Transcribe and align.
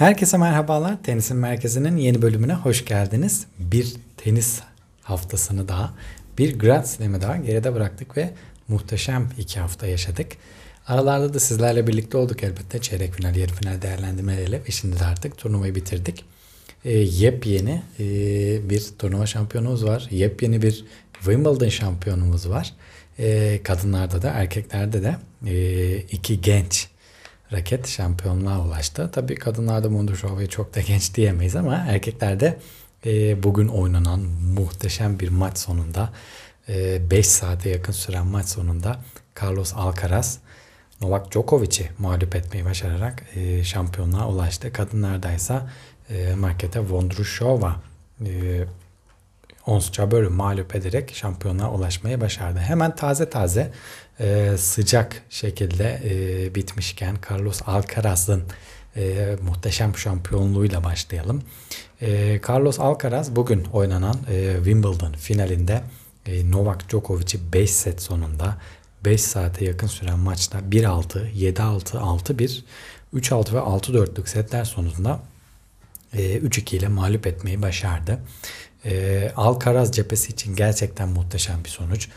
Herkese 0.00 0.36
merhabalar. 0.36 1.02
Tenisin 1.02 1.36
Merkezi'nin 1.36 1.96
yeni 1.96 2.22
bölümüne 2.22 2.54
hoş 2.54 2.84
geldiniz. 2.84 3.46
Bir 3.58 3.94
tenis 4.16 4.60
haftasını 5.02 5.68
daha, 5.68 5.94
bir 6.38 6.58
Grand 6.58 6.84
Slam'ı 6.84 7.20
daha 7.20 7.36
geride 7.36 7.74
bıraktık 7.74 8.16
ve 8.16 8.30
muhteşem 8.68 9.28
iki 9.38 9.60
hafta 9.60 9.86
yaşadık. 9.86 10.26
Aralarda 10.86 11.34
da 11.34 11.40
sizlerle 11.40 11.86
birlikte 11.86 12.16
olduk 12.16 12.42
elbette. 12.42 12.80
Çeyrek 12.80 13.14
final, 13.14 13.36
yarı 13.36 13.52
final 13.52 13.82
değerlendirmeleriyle 13.82 14.60
ve 14.68 14.70
şimdi 14.70 15.00
de 15.00 15.04
artık 15.04 15.38
turnuvayı 15.38 15.74
bitirdik. 15.74 16.24
E, 16.84 16.98
yepyeni 16.98 17.82
e, 17.98 18.04
bir 18.70 18.84
turnuva 18.98 19.26
şampiyonumuz 19.26 19.84
var. 19.84 20.08
Yepyeni 20.10 20.62
bir 20.62 20.84
Wimbledon 21.14 21.68
şampiyonumuz 21.68 22.48
var. 22.48 22.72
E, 23.18 23.60
kadınlarda 23.62 24.22
da 24.22 24.28
erkeklerde 24.30 25.02
de 25.02 25.16
e, 25.46 25.96
iki 25.96 26.40
genç 26.40 26.89
raket 27.52 27.88
şampiyonluğa 27.88 28.60
ulaştı. 28.60 29.10
Tabii 29.12 29.34
kadınlarda 29.34 29.90
Mondrushova'yı 29.90 30.48
çok 30.48 30.74
da 30.74 30.80
genç 30.80 31.14
diyemeyiz 31.14 31.56
ama 31.56 31.74
erkeklerde 31.74 32.58
e, 33.06 33.42
bugün 33.42 33.68
oynanan 33.68 34.20
muhteşem 34.56 35.20
bir 35.20 35.28
maç 35.28 35.58
sonunda 35.58 36.12
5 36.68 37.18
e, 37.18 37.22
saate 37.22 37.70
yakın 37.70 37.92
süren 37.92 38.26
maç 38.26 38.46
sonunda 38.46 39.00
Carlos 39.42 39.72
Alcaraz 39.74 40.38
Novak 41.00 41.32
Djokovic'i 41.32 41.90
mağlup 41.98 42.36
etmeyi 42.36 42.64
başararak 42.64 43.24
e, 43.34 43.64
şampiyonluğa 43.64 44.28
ulaştı. 44.28 44.72
Kadınlarda 44.72 45.32
ise 45.32 45.60
e, 46.10 46.34
Marketa 46.34 46.80
Vondrushova 46.80 47.76
e, 48.26 48.64
Ons 49.66 49.92
Jabeur'ü 49.92 50.28
mağlup 50.28 50.74
ederek 50.74 51.14
şampiyonluğa 51.14 51.70
ulaşmayı 51.70 52.20
başardı. 52.20 52.58
Hemen 52.58 52.96
taze 52.96 53.30
taze 53.30 53.72
e, 54.20 54.56
sıcak 54.56 55.22
şekilde 55.30 56.00
e, 56.04 56.54
bitmişken 56.54 57.16
Carlos 57.30 57.60
Alcaraz'ın 57.66 58.42
e, 58.96 59.36
muhteşem 59.42 59.96
şampiyonluğuyla 59.96 60.84
başlayalım. 60.84 61.42
E, 62.02 62.40
Carlos 62.48 62.80
Alcaraz 62.80 63.36
bugün 63.36 63.64
oynanan 63.64 64.16
e, 64.30 64.54
Wimbledon 64.56 65.12
finalinde 65.12 65.82
e, 66.26 66.50
Novak 66.50 66.90
Djokovic'i 66.90 67.52
5 67.52 67.70
set 67.70 68.02
sonunda 68.02 68.56
5 69.04 69.20
saate 69.20 69.64
yakın 69.64 69.86
süren 69.86 70.18
maçta 70.18 70.58
1-6, 70.58 71.32
7-6, 71.32 71.82
6-1, 71.98 72.62
3-6 73.14 73.54
ve 73.54 73.58
6-4'lük 73.58 74.28
setler 74.28 74.64
sonunda 74.64 75.20
e, 76.12 76.38
3-2 76.38 76.76
ile 76.76 76.88
mağlup 76.88 77.26
etmeyi 77.26 77.62
başardı. 77.62 78.18
E, 78.84 79.32
Alcaraz 79.36 79.92
cephesi 79.92 80.32
için 80.32 80.56
gerçekten 80.56 81.08
muhteşem 81.08 81.64
bir 81.64 81.68
sonuç. 81.68 82.08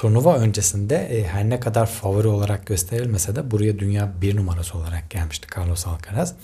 Turnuva 0.00 0.36
öncesinde 0.36 0.96
e, 0.96 1.24
her 1.24 1.50
ne 1.50 1.60
kadar 1.60 1.86
favori 1.86 2.28
olarak 2.28 2.66
gösterilmese 2.66 3.36
de 3.36 3.50
buraya 3.50 3.78
dünya 3.78 4.12
bir 4.20 4.36
numarası 4.36 4.78
olarak 4.78 5.10
gelmişti 5.10 5.46
Carlos 5.56 5.86
Alcaraz. 5.86 6.34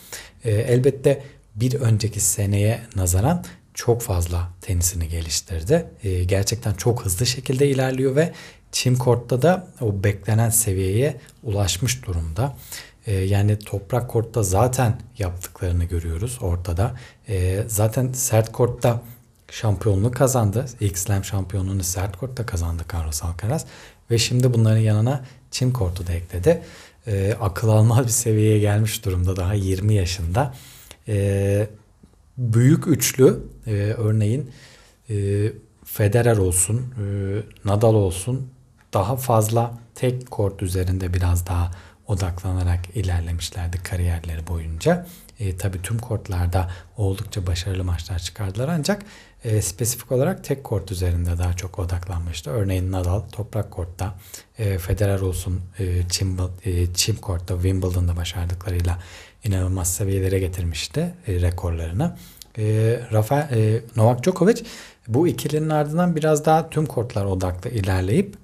E, 0.45 0.51
elbette 0.51 1.23
bir 1.55 1.75
önceki 1.75 2.21
seneye 2.21 2.81
nazaran 2.97 3.45
çok 3.75 4.03
fazla 4.03 4.49
tenisini 4.61 5.09
geliştirdi. 5.09 5.87
E, 6.03 6.25
gerçekten 6.25 6.75
çok 6.75 7.05
hızlı 7.05 7.27
şekilde 7.27 7.69
ilerliyor 7.69 8.17
ve 8.17 8.33
çim 8.73 8.97
kortta 8.97 9.43
da 9.43 9.67
o 9.81 10.05
beklenen 10.05 10.51
seviyeye 10.51 11.17
ulaşmış 11.43 12.07
durumda. 12.07 12.57
Yani 13.07 13.59
toprak 13.59 14.11
kortta 14.11 14.43
zaten 14.43 15.01
yaptıklarını 15.19 15.85
görüyoruz 15.85 16.39
ortada. 16.41 16.95
Zaten 17.67 18.13
sert 18.13 18.53
kortta 18.53 19.03
şampiyonluğu 19.51 20.11
kazandı. 20.11 20.67
İlk 20.81 20.99
Slam 20.99 21.25
şampiyonluğunu 21.25 21.83
sert 21.83 22.17
kortta 22.17 22.47
kazandı 22.47 22.83
Carlos 22.95 23.25
Alcaraz. 23.25 23.67
Ve 24.11 24.19
şimdi 24.19 24.55
bunların 24.55 24.81
yanına 24.81 25.25
çim 25.51 25.73
kortu 25.73 26.07
da 26.07 26.13
ekledi. 26.13 26.63
E, 27.07 27.35
akıl 27.41 27.69
almaz 27.69 28.07
bir 28.07 28.13
seviyeye 28.13 28.59
gelmiş 28.59 29.05
durumda 29.05 29.37
daha 29.37 29.55
20 29.55 29.95
yaşında. 29.95 30.55
E, 31.09 31.69
büyük 32.39 32.87
üçlü 32.87 33.41
e, 33.67 33.73
örneğin 33.73 34.51
e, 35.11 35.15
Federer 35.85 36.37
olsun, 36.37 36.77
e, 36.79 37.05
Nadal 37.65 37.95
olsun 37.95 38.51
daha 38.95 39.17
fazla 39.17 39.79
tek 39.95 40.31
kort 40.31 40.63
üzerinde 40.63 41.15
biraz 41.15 41.47
daha 41.47 41.71
odaklanarak 42.07 42.81
ilerlemişlerdi 42.97 43.83
kariyerleri 43.83 44.47
boyunca. 44.47 45.07
E, 45.41 45.57
tabii 45.57 45.83
tüm 45.83 45.99
kortlarda 45.99 46.71
oldukça 46.97 47.47
başarılı 47.47 47.85
maçlar 47.85 48.19
çıkardılar 48.19 48.69
ancak 48.69 49.03
e, 49.45 49.63
spesifik 49.63 50.13
olarak 50.13 50.45
tek 50.45 50.65
kort 50.65 50.91
üzerinde 50.93 51.39
daha 51.39 51.53
çok 51.53 51.79
odaklanmıştı. 51.79 52.51
Örneğin 52.51 52.93
Nadal 52.93 53.21
toprak 53.21 53.71
kortta, 53.71 54.15
e, 54.59 54.79
Federer 54.79 55.21
olsun 55.21 55.61
e, 55.79 56.09
çim, 56.09 56.37
e, 56.65 56.95
çim 56.95 57.17
kortta 57.17 57.55
Wimbledon'da 57.55 58.17
başardıklarıyla 58.17 58.99
inanılmaz 59.45 59.95
seviyelere 59.95 60.39
getirmişti 60.39 61.15
e, 61.27 61.41
rekorlarını. 61.41 62.17
E, 62.59 62.65
Rafael, 63.13 63.51
e, 63.53 63.83
Novak 63.97 64.25
Djokovic 64.25 64.63
bu 65.09 65.29
ikilinin 65.29 65.71
ardından 65.71 66.17
biraz 66.17 66.45
daha 66.45 66.71
tüm 66.71 66.87
kortlar 66.87 67.25
odaklı 67.25 67.71
ilerleyip 67.71 68.37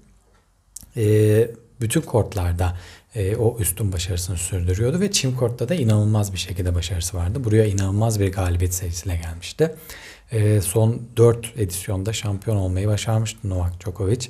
e, 0.97 1.51
bütün 1.81 2.01
kortlarda 2.01 2.77
e, 3.15 3.37
o 3.37 3.59
üstün 3.59 3.93
başarısını 3.93 4.37
sürdürüyordu 4.37 5.01
ve 5.01 5.11
çim 5.11 5.37
kortta 5.37 5.69
da 5.69 5.75
inanılmaz 5.75 6.33
bir 6.33 6.39
şekilde 6.39 6.75
başarısı 6.75 7.17
vardı. 7.17 7.45
Buraya 7.45 7.65
inanılmaz 7.65 8.21
bir 8.21 8.33
galibiyet 8.33 8.75
serisiyle 8.75 9.17
gelmişti. 9.17 9.75
E, 10.33 10.61
son 10.61 11.03
4 11.17 11.53
edisyonda 11.57 12.13
şampiyon 12.13 12.57
olmayı 12.57 12.89
başarmıştı 12.89 13.39
Novak 13.49 13.81
Djokovic. 13.81 14.29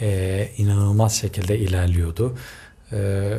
E, 0.00 0.48
inanılmaz 0.56 1.14
şekilde 1.14 1.58
ilerliyordu. 1.58 2.38
E, 2.92 3.32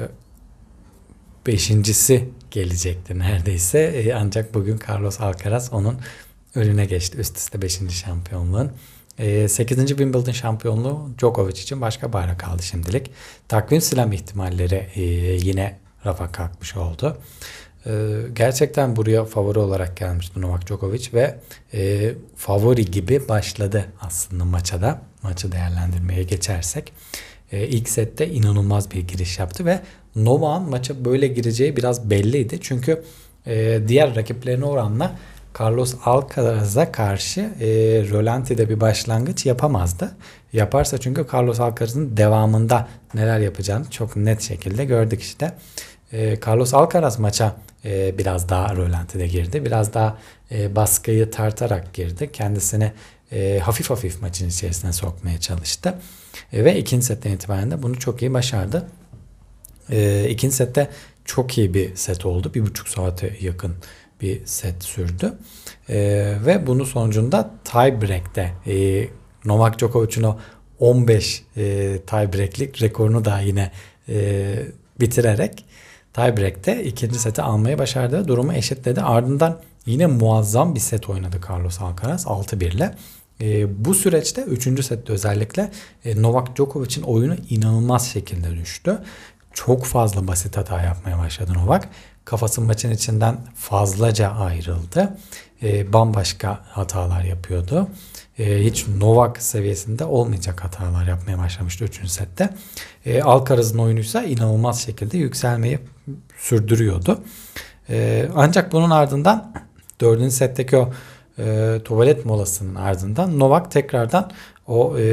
beşincisi 1.47 2.29
gelecekti 2.51 3.19
neredeyse. 3.19 3.79
E, 3.79 4.13
ancak 4.13 4.53
bugün 4.53 4.79
Carlos 4.89 5.21
Alcaraz 5.21 5.73
onun 5.73 5.97
önüne 6.55 6.85
geçti. 6.85 7.17
Üst 7.17 7.37
üste 7.37 7.61
5. 7.61 7.79
şampiyonluğun. 7.89 8.71
8. 9.17 9.79
Ee, 9.79 9.87
Wimbledon 9.87 10.31
şampiyonluğu 10.31 11.09
Djokovic 11.19 11.61
için 11.61 11.81
başka 11.81 12.13
bayrak 12.13 12.39
kaldı 12.39 12.63
şimdilik. 12.63 13.11
Takvim 13.47 13.81
slam 13.81 14.11
ihtimalleri 14.11 14.87
e, 14.95 15.01
yine 15.33 15.79
rafa 16.05 16.31
kalkmış 16.31 16.75
oldu. 16.75 17.17
Ee, 17.85 17.91
gerçekten 18.35 18.95
buraya 18.95 19.25
favori 19.25 19.59
olarak 19.59 19.97
gelmişti 19.97 20.41
Novak 20.41 20.67
Djokovic 20.67 21.09
ve 21.13 21.35
e, 21.73 22.11
favori 22.35 22.91
gibi 22.91 23.29
başladı 23.29 23.85
aslında 24.01 24.45
maça 24.45 24.81
da. 24.81 25.01
Maçı 25.23 25.51
değerlendirmeye 25.51 26.23
geçersek. 26.23 26.93
E, 27.51 27.67
ilk 27.67 27.89
sette 27.89 28.27
inanılmaz 28.27 28.91
bir 28.91 29.07
giriş 29.07 29.39
yaptı 29.39 29.65
ve 29.65 29.79
Novak'ın 30.15 30.69
maça 30.69 31.05
böyle 31.05 31.27
gireceği 31.27 31.77
biraz 31.77 32.09
belliydi. 32.09 32.57
Çünkü 32.61 33.03
diğer 33.87 34.15
rakiplerine 34.15 34.65
oranla 34.65 35.15
Carlos 35.59 35.95
Alcaraz'a 36.05 36.91
karşı 36.91 37.39
e, 37.41 37.67
Rolanti'de 38.11 38.69
bir 38.69 38.79
başlangıç 38.79 39.45
yapamazdı. 39.45 40.11
Yaparsa 40.53 40.97
çünkü 40.97 41.25
Carlos 41.33 41.59
Alcaraz'ın 41.59 42.17
devamında 42.17 42.87
neler 43.13 43.39
yapacağını 43.39 43.89
çok 43.89 44.15
net 44.15 44.41
şekilde 44.41 44.85
gördük 44.85 45.21
işte. 45.21 45.53
E, 46.11 46.39
Carlos 46.47 46.73
Alcaraz 46.73 47.19
maça 47.19 47.55
e, 47.85 48.17
biraz 48.17 48.49
daha 48.49 48.75
Rolanti'de 48.75 49.27
girdi. 49.27 49.65
Biraz 49.65 49.93
daha 49.93 50.17
e, 50.51 50.75
baskıyı 50.75 51.31
tartarak 51.31 51.93
girdi. 51.93 52.31
Kendisini 52.31 52.91
e, 53.31 53.59
hafif 53.59 53.89
hafif 53.89 54.21
maçın 54.21 54.49
içerisine 54.49 54.93
sokmaya 54.93 55.39
çalıştı. 55.39 55.95
E, 56.53 56.65
ve 56.65 56.77
ikinci 56.77 57.05
setten 57.05 57.31
itibaren 57.31 57.71
de 57.71 57.83
bunu 57.83 57.99
çok 57.99 58.21
iyi 58.21 58.33
başardı. 58.33 58.87
E, 59.91 60.29
ikinci 60.29 60.55
sette 60.55 60.89
çok 61.25 61.57
iyi 61.57 61.73
bir 61.73 61.95
set 61.95 62.25
oldu. 62.25 62.51
Bir 62.53 62.61
buçuk 62.61 62.87
saate 62.87 63.37
yakın 63.41 63.75
bir 64.23 64.45
set 64.45 64.83
sürdü. 64.83 65.33
E, 65.89 65.97
ve 66.45 66.67
bunun 66.67 66.83
sonucunda 66.83 67.49
tiebreak'te 67.63 68.53
e, 68.67 69.07
Novak 69.45 69.79
Djokovic'in 69.79 70.23
o 70.23 70.37
15 70.79 71.43
e, 71.57 71.97
tiebreak'lik 72.07 72.81
rekorunu 72.81 73.25
da 73.25 73.39
yine 73.39 73.71
e, 74.09 74.55
bitirerek 74.99 75.65
tiebreak'te 76.13 76.83
ikinci 76.83 77.19
seti 77.19 77.41
almayı 77.41 77.77
başardı. 77.77 78.27
Durumu 78.27 78.53
eşitledi. 78.53 79.01
Ardından 79.01 79.59
yine 79.85 80.05
muazzam 80.05 80.75
bir 80.75 80.79
set 80.79 81.09
oynadı 81.09 81.41
Carlos 81.49 81.81
Alcaraz 81.81 82.25
6-1 82.25 82.65
ile. 82.65 82.95
E, 83.41 83.85
bu 83.85 83.93
süreçte 83.93 84.41
3. 84.41 84.85
sette 84.85 85.13
özellikle 85.13 85.71
e, 86.05 86.21
Novak 86.21 86.55
Djokovic'in 86.55 87.03
oyunu 87.03 87.35
inanılmaz 87.49 88.07
şekilde 88.07 88.51
düştü. 88.51 88.99
Çok 89.53 89.85
fazla 89.85 90.27
basit 90.27 90.57
hata 90.57 90.81
yapmaya 90.81 91.17
başladı 91.17 91.53
Novak 91.53 91.89
kafası 92.25 92.61
maçın 92.61 92.91
içinden 92.91 93.37
fazlaca 93.55 94.29
ayrıldı. 94.29 95.17
E, 95.63 95.93
bambaşka 95.93 96.59
hatalar 96.69 97.23
yapıyordu. 97.23 97.87
E, 98.39 98.63
hiç 98.63 98.87
Novak 98.87 99.41
seviyesinde 99.41 100.05
olmayacak 100.05 100.63
hatalar 100.63 101.07
yapmaya 101.07 101.37
başlamıştı 101.37 101.83
3. 101.85 102.07
sette. 102.09 102.49
E, 103.05 103.21
Alcaraz'ın 103.21 103.77
oyunuysa 103.77 104.23
inanılmaz 104.23 104.81
şekilde 104.81 105.17
yükselmeyi 105.17 105.79
sürdürüyordu. 106.37 107.19
E, 107.89 108.29
ancak 108.35 108.71
bunun 108.71 108.89
ardından 108.89 109.53
4. 110.01 110.33
setteki 110.33 110.77
o 110.77 110.93
e, 111.39 111.79
tuvalet 111.85 112.25
molasının 112.25 112.75
ardından 112.75 113.39
Novak 113.39 113.71
tekrardan 113.71 114.31
o 114.67 114.97
e, 114.97 115.03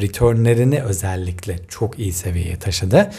returnlerini 0.00 0.82
özellikle 0.82 1.58
çok 1.68 1.98
iyi 1.98 2.12
seviyeye 2.12 2.58
taşıdı 2.58 3.10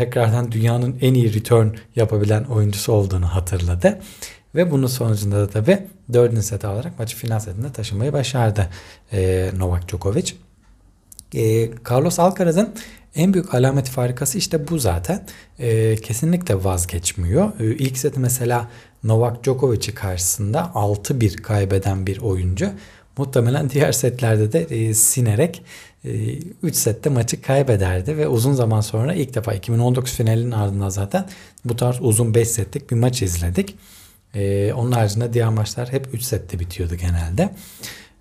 tekrardan 0.00 0.52
dünyanın 0.52 0.98
en 1.00 1.14
iyi 1.14 1.34
return 1.34 1.68
yapabilen 1.96 2.44
oyuncusu 2.44 2.92
olduğunu 2.92 3.26
hatırladı. 3.26 4.00
Ve 4.54 4.70
bunun 4.70 4.86
sonucunda 4.86 5.36
da 5.36 5.50
tabii 5.50 5.78
dördüncü 6.12 6.42
seti 6.42 6.66
alarak 6.66 6.98
maçı 6.98 7.16
final 7.16 7.40
setinde 7.40 7.72
taşımayı 7.72 8.12
başardı 8.12 8.68
e, 9.12 9.50
Novak 9.56 9.88
Djokovic. 9.88 10.32
E, 11.34 11.70
Carlos 11.90 12.18
Alcaraz'ın 12.18 12.74
en 13.14 13.34
büyük 13.34 13.54
alameti 13.54 13.90
farikası 13.90 14.38
işte 14.38 14.68
bu 14.68 14.78
zaten. 14.78 15.26
E, 15.58 15.96
kesinlikle 15.96 16.64
vazgeçmiyor. 16.64 17.60
E, 17.60 17.64
ilk 17.64 17.98
seti 17.98 18.20
mesela 18.20 18.70
Novak 19.04 19.44
Djokovic'i 19.44 19.94
karşısında 19.94 20.70
6-1 20.74 21.36
kaybeden 21.36 22.06
bir 22.06 22.18
oyuncu. 22.18 22.70
Muhtemelen 23.18 23.70
diğer 23.70 23.92
setlerde 23.92 24.52
de 24.52 24.60
e, 24.60 24.94
sinerek 24.94 25.62
3 26.04 26.14
e, 26.64 26.72
sette 26.72 27.10
maçı 27.10 27.42
kaybederdi 27.42 28.16
ve 28.16 28.28
uzun 28.28 28.52
zaman 28.52 28.80
sonra 28.80 29.14
ilk 29.14 29.34
defa 29.34 29.54
2019 29.54 30.12
finalinin 30.12 30.50
ardından 30.50 30.88
zaten 30.88 31.28
bu 31.64 31.76
tarz 31.76 31.96
uzun 32.00 32.34
5 32.34 32.48
setlik 32.48 32.90
bir 32.90 32.96
maç 32.96 33.22
izledik. 33.22 33.76
E, 34.34 34.72
onun 34.72 34.92
haricinde 34.92 35.32
diğer 35.32 35.48
maçlar 35.48 35.92
hep 35.92 36.08
3 36.12 36.22
sette 36.22 36.58
bitiyordu 36.60 36.94
genelde. 36.94 37.54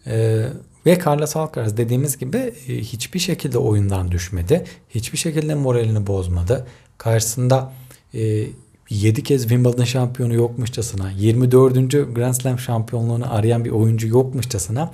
E, 0.07 0.45
ve 0.85 0.99
Carlos 1.05 1.35
Alcaraz 1.35 1.77
dediğimiz 1.77 2.17
gibi 2.17 2.37
e, 2.37 2.77
hiçbir 2.77 3.19
şekilde 3.19 3.57
oyundan 3.57 4.11
düşmedi. 4.11 4.63
Hiçbir 4.89 5.17
şekilde 5.17 5.55
moralini 5.55 6.07
bozmadı. 6.07 6.67
Karşısında 6.97 7.73
e, 8.13 8.45
7 8.89 9.23
kez 9.23 9.41
Wimbledon 9.41 9.83
şampiyonu 9.83 10.33
yokmuşçasına, 10.33 11.11
24. 11.11 11.91
Grand 12.15 12.33
Slam 12.33 12.59
şampiyonluğunu 12.59 13.33
arayan 13.33 13.65
bir 13.65 13.71
oyuncu 13.71 14.07
yokmuşçasına 14.07 14.91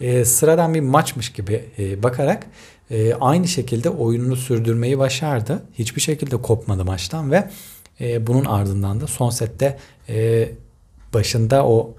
e, 0.00 0.24
sıradan 0.24 0.74
bir 0.74 0.80
maçmış 0.80 1.32
gibi 1.32 1.64
e, 1.78 2.02
bakarak 2.02 2.46
e, 2.90 3.14
aynı 3.14 3.48
şekilde 3.48 3.90
oyununu 3.90 4.36
sürdürmeyi 4.36 4.98
başardı. 4.98 5.62
Hiçbir 5.74 6.00
şekilde 6.00 6.36
kopmadı 6.36 6.84
maçtan 6.84 7.30
ve 7.30 7.50
e, 8.00 8.26
bunun 8.26 8.44
ardından 8.44 9.00
da 9.00 9.06
son 9.06 9.30
sette 9.30 9.78
e, 10.08 10.48
başında 11.14 11.66
o 11.66 11.94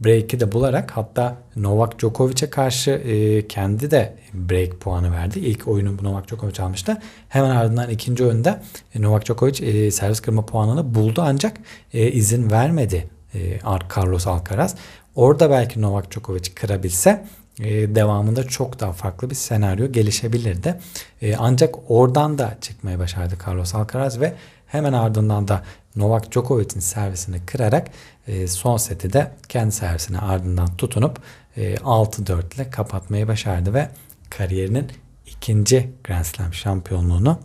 break'i 0.00 0.40
de 0.40 0.52
bularak 0.52 0.90
hatta 0.90 1.36
Novak 1.56 1.98
Djokovic'e 1.98 2.50
karşı 2.50 2.90
e, 2.90 3.48
kendi 3.48 3.90
de 3.90 4.16
break 4.34 4.80
puanı 4.80 5.12
verdi. 5.12 5.38
İlk 5.38 5.68
oyunu 5.68 5.96
Novak 6.02 6.28
Djokovic 6.28 6.62
almıştı. 6.62 6.98
Hemen 7.28 7.50
ardından 7.50 7.90
ikinci 7.90 8.24
oyunda 8.24 8.62
e, 8.94 9.02
Novak 9.02 9.26
Djokovic 9.26 9.66
e, 9.66 9.90
servis 9.90 10.20
kırma 10.20 10.46
puanını 10.46 10.94
buldu 10.94 11.22
ancak 11.24 11.56
e, 11.92 12.12
izin 12.12 12.50
vermedi 12.50 13.08
e, 13.34 13.60
Carlos 13.96 14.26
Alcaraz. 14.26 14.76
Orada 15.18 15.50
belki 15.50 15.82
Novak 15.82 16.10
Djokovic 16.10 16.54
kırabilse 16.54 17.26
e, 17.60 17.94
devamında 17.94 18.48
çok 18.48 18.80
daha 18.80 18.92
farklı 18.92 19.30
bir 19.30 19.34
senaryo 19.34 19.92
gelişebilirdi. 19.92 20.80
E, 21.22 21.36
ancak 21.36 21.74
oradan 21.88 22.38
da 22.38 22.58
çıkmaya 22.60 22.98
başardı 22.98 23.34
Carlos 23.46 23.74
Alcaraz 23.74 24.20
ve 24.20 24.34
hemen 24.66 24.92
ardından 24.92 25.48
da 25.48 25.62
Novak 25.96 26.32
Djokovic'in 26.32 26.80
servisini 26.80 27.46
kırarak 27.46 27.88
e, 28.26 28.46
son 28.46 28.76
seti 28.76 29.12
de 29.12 29.32
kendi 29.48 29.72
servisine 29.72 30.18
ardından 30.18 30.76
tutunup 30.76 31.18
e, 31.56 31.74
6-4 31.74 32.54
ile 32.54 32.70
kapatmayı 32.70 33.28
başardı 33.28 33.74
ve 33.74 33.88
kariyerinin 34.30 34.86
ikinci 35.26 35.90
Grand 36.04 36.24
Slam 36.24 36.54
şampiyonluğunu 36.54 37.38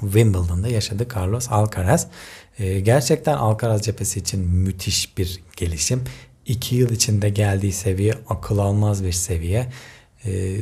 Wimbledon'da 0.00 0.68
yaşadı 0.68 1.06
Carlos 1.16 1.52
Alcaraz. 1.52 2.06
E, 2.58 2.80
gerçekten 2.80 3.34
Alcaraz 3.34 3.82
cephesi 3.82 4.20
için 4.20 4.40
müthiş 4.40 5.18
bir 5.18 5.42
gelişim. 5.56 6.04
2 6.46 6.76
yıl 6.76 6.90
içinde 6.90 7.28
geldiği 7.28 7.72
seviye 7.72 8.14
akıl 8.28 8.58
almaz 8.58 9.04
bir 9.04 9.12
seviye. 9.12 9.72
E, 10.26 10.56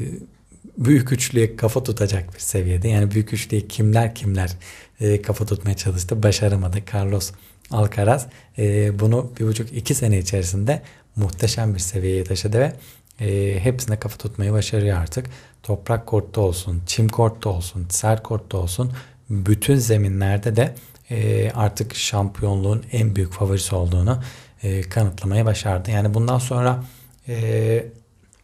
büyük 0.79 1.13
üçlüye 1.13 1.57
kafa 1.57 1.83
tutacak 1.83 2.35
bir 2.35 2.39
seviyede. 2.41 2.89
Yani 2.89 3.11
büyük 3.11 3.33
üçlüye 3.33 3.69
kimler 3.69 4.15
kimler 4.15 4.57
e, 5.01 5.23
kafa 5.23 5.47
tutmaya 5.47 5.77
çalıştı. 5.77 6.23
Başaramadı. 6.23 6.79
Carlos 6.95 7.33
Alcaraz 7.71 8.27
e, 8.59 8.99
bunu 9.01 9.33
bir 9.41 9.47
buçuk 9.47 9.73
iki 9.73 9.95
sene 9.95 10.19
içerisinde 10.19 10.83
muhteşem 11.17 11.75
bir 11.75 11.79
seviyeye 11.79 12.25
taşıdı 12.25 12.59
ve 12.59 12.73
e, 13.21 13.61
hepsine 13.61 13.99
kafa 13.99 14.19
tutmayı 14.19 14.53
başarıyor 14.53 14.99
artık. 14.99 15.27
Toprak 15.63 16.07
kortta 16.07 16.41
olsun, 16.41 16.83
çim 16.87 17.09
kortta 17.09 17.51
olsun, 17.51 17.87
sert 17.89 18.23
kortta 18.23 18.59
olsun 18.59 18.93
bütün 19.31 19.77
zeminlerde 19.77 20.57
de 20.57 20.75
e, 21.11 21.51
artık 21.51 21.95
şampiyonluğun 21.95 22.85
en 22.93 23.17
büyük 23.17 23.33
favorisi 23.33 23.75
olduğunu 23.75 24.23
e, 24.63 24.81
kanıtlamaya 24.83 25.47
başardı. 25.47 25.91
Yani 25.91 26.15
bundan 26.15 26.39
sonra 26.39 26.85
e, 27.29 27.85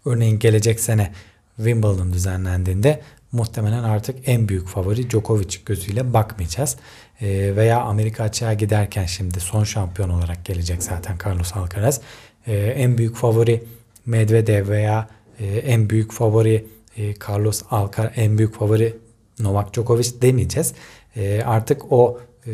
örneğin 0.05 0.39
gelecek 0.39 0.81
sene 0.81 1.13
Wimbledon 1.57 2.13
düzenlendiğinde 2.13 3.01
muhtemelen 3.33 3.83
artık 3.83 4.29
en 4.29 4.49
büyük 4.49 4.69
favori 4.69 5.11
Djokovic 5.11 5.59
gözüyle 5.67 6.13
bakmayacağız. 6.13 6.77
E, 7.21 7.57
veya 7.57 7.81
Amerika 7.81 8.25
açığa 8.25 8.55
giderken 8.55 9.07
şimdi 9.07 9.41
son 9.41 9.65
şampiyon 9.65 10.09
olarak 10.09 10.45
gelecek 10.45 10.83
zaten 10.83 11.19
Carlos 11.27 11.57
Alcaraz. 11.57 12.01
E, 12.47 12.57
en 12.57 12.99
büyük 12.99 13.17
favori 13.17 13.65
Medvedev 14.07 14.69
veya 14.69 15.09
e, 15.39 15.47
en 15.47 15.91
büyük 15.91 16.13
favori 16.13 16.67
e, 16.97 17.15
Carlos 17.29 17.63
Alcaraz, 17.71 18.13
en 18.17 18.39
büyük 18.39 18.55
favori 18.55 18.97
Novak 19.39 19.75
Djokovic 19.75 20.23
demeyeceğiz. 20.23 20.73
E, 21.17 21.43
artık 21.43 21.93
o 21.93 22.21
e, 22.47 22.53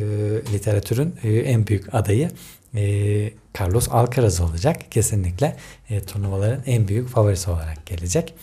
literatürün 0.52 1.14
e, 1.22 1.32
en 1.32 1.66
büyük 1.66 1.94
adayı 1.94 2.30
e, 2.74 3.32
Carlos 3.60 3.88
Alcaraz 3.90 4.40
olacak. 4.40 4.92
Kesinlikle 4.92 5.56
e, 5.90 6.00
turnuvaların 6.00 6.62
en 6.66 6.88
büyük 6.88 7.08
favorisi 7.08 7.50
olarak 7.50 7.86
gelecek. 7.86 8.34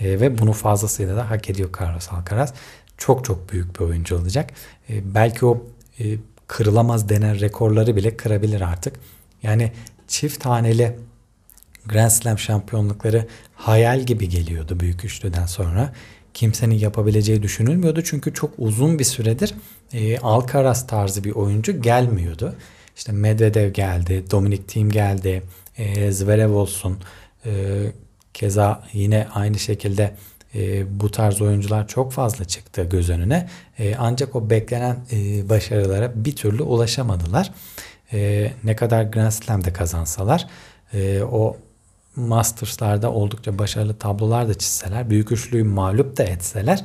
E, 0.00 0.20
ve 0.20 0.38
bunu 0.38 0.52
fazlasıyla 0.52 1.16
da 1.16 1.30
hak 1.30 1.50
ediyor 1.50 1.70
Carlos 1.80 2.12
Alcaraz. 2.12 2.54
Çok 2.98 3.24
çok 3.24 3.52
büyük 3.52 3.80
bir 3.80 3.84
oyuncu 3.84 4.16
olacak. 4.16 4.50
E, 4.90 5.14
belki 5.14 5.46
o 5.46 5.66
e, 6.00 6.04
kırılamaz 6.46 7.08
denen 7.08 7.40
rekorları 7.40 7.96
bile 7.96 8.16
kırabilir 8.16 8.60
artık. 8.60 8.94
Yani 9.42 9.72
çift 10.08 10.40
taneli 10.40 10.96
Grand 11.86 12.10
Slam 12.10 12.38
şampiyonlukları 12.38 13.26
hayal 13.54 14.00
gibi 14.00 14.28
geliyordu 14.28 14.80
büyük 14.80 15.04
üçlüden 15.04 15.46
sonra. 15.46 15.92
Kimsenin 16.34 16.74
yapabileceği 16.74 17.42
düşünülmüyordu 17.42 18.02
çünkü 18.02 18.34
çok 18.34 18.50
uzun 18.58 18.98
bir 18.98 19.04
süredir 19.04 19.54
e, 19.92 20.18
Alcaraz 20.18 20.86
tarzı 20.86 21.24
bir 21.24 21.32
oyuncu 21.32 21.82
gelmiyordu. 21.82 22.54
İşte 22.98 23.12
Medvedev 23.12 23.70
geldi, 23.72 24.24
Dominic 24.30 24.62
Thiem 24.62 24.90
geldi, 24.90 25.42
e, 25.76 26.12
Zverev 26.12 26.50
olsun, 26.50 26.98
e, 27.46 27.50
Keza 28.34 28.84
yine 28.92 29.26
aynı 29.34 29.58
şekilde 29.58 30.14
e, 30.54 30.84
bu 31.00 31.10
tarz 31.10 31.40
oyuncular 31.40 31.88
çok 31.88 32.12
fazla 32.12 32.44
çıktı 32.44 32.84
göz 32.90 33.10
önüne. 33.10 33.48
E, 33.78 33.94
ancak 33.98 34.36
o 34.36 34.50
beklenen 34.50 34.96
e, 35.12 35.48
başarılara 35.48 36.12
bir 36.14 36.36
türlü 36.36 36.62
ulaşamadılar. 36.62 37.50
E, 38.12 38.50
ne 38.64 38.76
kadar 38.76 39.02
Grand 39.02 39.30
Slam'de 39.30 39.72
kazansalar 39.72 40.46
e, 40.94 41.22
o 41.22 41.56
Masters'larda 42.16 43.12
oldukça 43.12 43.58
başarılı 43.58 43.98
tablolar 43.98 44.48
da 44.48 44.54
çizseler, 44.54 45.10
büyük 45.10 45.32
üçlüyü 45.32 45.64
mağlup 45.64 46.16
da 46.16 46.22
etseler 46.24 46.84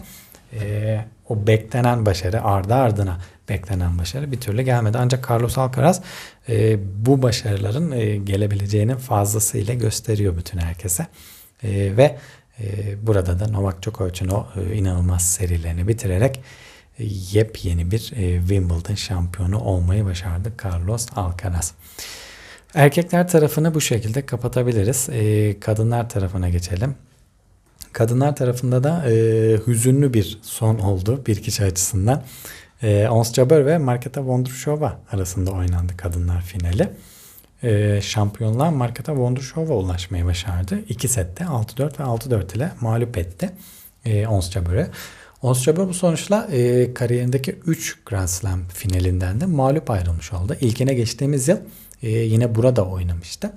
e, 0.59 1.05
o 1.29 1.47
beklenen 1.47 2.05
başarı 2.05 2.43
ardı 2.43 2.73
ardına 2.73 3.17
beklenen 3.49 3.97
başarı 3.97 4.31
bir 4.31 4.39
türlü 4.39 4.61
gelmedi. 4.61 4.97
Ancak 4.97 5.29
Carlos 5.29 5.57
Alcaraz 5.57 6.01
e, 6.49 6.79
bu 7.05 7.21
başarıların 7.21 7.91
e, 7.91 8.15
gelebileceğinin 8.15 8.95
fazlasıyla 8.95 9.73
gösteriyor 9.73 10.37
bütün 10.37 10.57
herkese. 10.59 11.07
E, 11.63 11.97
ve 11.97 12.17
e, 12.59 12.65
burada 13.07 13.39
da 13.39 13.47
Novak 13.47 13.83
Djokovic'in 13.83 14.27
o 14.27 14.47
e, 14.55 14.75
inanılmaz 14.75 15.21
serilerini 15.21 15.87
bitirerek 15.87 16.41
e, 16.99 17.03
yepyeni 17.31 17.91
bir 17.91 18.13
e, 18.15 18.39
Wimbledon 18.39 18.95
şampiyonu 18.95 19.59
olmayı 19.59 20.05
başardı 20.05 20.53
Carlos 20.63 21.07
Alcaraz. 21.15 21.73
Erkekler 22.73 23.27
tarafını 23.27 23.73
bu 23.73 23.81
şekilde 23.81 24.25
kapatabiliriz. 24.25 25.09
E, 25.09 25.59
kadınlar 25.59 26.09
tarafına 26.09 26.49
geçelim. 26.49 26.95
Kadınlar 27.93 28.35
tarafında 28.35 28.83
da 28.83 29.09
e, 29.09 29.13
hüzünlü 29.67 30.13
bir 30.13 30.39
son 30.41 30.79
oldu 30.79 31.23
bir 31.27 31.43
kişi 31.43 31.63
açısından. 31.63 32.23
E, 32.83 33.07
Ons 33.09 33.33
Jabeur 33.33 33.65
ve 33.65 33.77
Marketa 33.77 34.25
Vondrushova 34.25 34.99
arasında 35.11 35.51
oynandı 35.51 35.97
kadınlar 35.97 36.41
finali 36.41 36.89
e, 37.63 38.01
şampiyonlar 38.01 38.69
Marketa 38.69 39.11
Wondershow'a 39.11 39.75
ulaşmayı 39.77 40.25
başardı. 40.25 40.79
İki 40.89 41.07
sette 41.07 41.43
6-4 41.43 41.99
ve 41.99 42.03
6-4 42.03 42.57
ile 42.57 42.71
mağlup 42.81 43.17
etti 43.17 43.51
e, 44.05 44.27
Ons 44.27 44.51
Jabeur'ü. 44.51 44.87
Ons 45.41 45.63
Jabeur 45.63 45.87
bu 45.87 45.93
sonuçla 45.93 46.47
e, 46.51 46.93
kariyerindeki 46.93 47.51
3 47.51 47.99
Grand 48.05 48.27
Slam 48.27 48.67
finalinden 48.73 49.41
de 49.41 49.45
mağlup 49.45 49.89
ayrılmış 49.89 50.33
oldu. 50.33 50.55
İlkine 50.61 50.93
geçtiğimiz 50.93 51.47
yıl 51.47 51.57
e, 52.03 52.09
yine 52.09 52.55
burada 52.55 52.85
oynamıştı. 52.85 53.53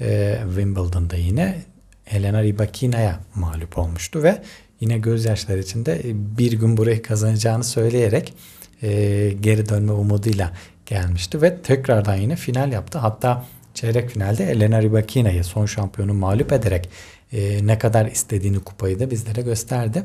E, 0.00 0.38
Wimbledon'da 0.46 1.16
yine 1.16 1.62
Elena 2.06 2.42
Rybakina'ya 2.42 3.20
mağlup 3.34 3.78
olmuştu 3.78 4.22
ve 4.22 4.42
yine 4.80 4.98
gözyaşları 4.98 5.58
içinde 5.58 6.00
bir 6.14 6.52
gün 6.52 6.76
burayı 6.76 7.02
kazanacağını 7.02 7.64
söyleyerek 7.64 8.34
e, 8.82 9.32
geri 9.40 9.68
dönme 9.68 9.92
umuduyla 9.92 10.52
gelmişti 10.86 11.42
ve 11.42 11.56
tekrardan 11.62 12.16
yine 12.16 12.36
final 12.36 12.72
yaptı. 12.72 12.98
Hatta 12.98 13.44
çeyrek 13.74 14.10
finalde 14.10 14.44
Elena 14.44 14.82
Rybakina'yı 14.82 15.44
son 15.44 15.66
şampiyonu 15.66 16.14
mağlup 16.14 16.52
ederek 16.52 16.88
e, 17.32 17.66
ne 17.66 17.78
kadar 17.78 18.06
istediğini 18.06 18.60
kupayı 18.60 19.00
da 19.00 19.10
bizlere 19.10 19.42
gösterdi. 19.42 20.04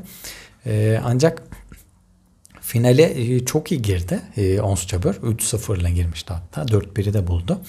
E, 0.66 1.00
ancak 1.04 1.42
finale 2.60 3.34
e, 3.34 3.44
çok 3.44 3.72
iyi 3.72 3.82
girdi. 3.82 4.20
E, 4.36 4.60
Ons 4.60 4.86
Jabeur 4.86 5.14
3-0 5.14 5.80
ile 5.80 5.90
girmişti 5.90 6.32
hatta. 6.32 6.62
4-1'i 6.62 7.14
de 7.14 7.26
buldu. 7.26 7.60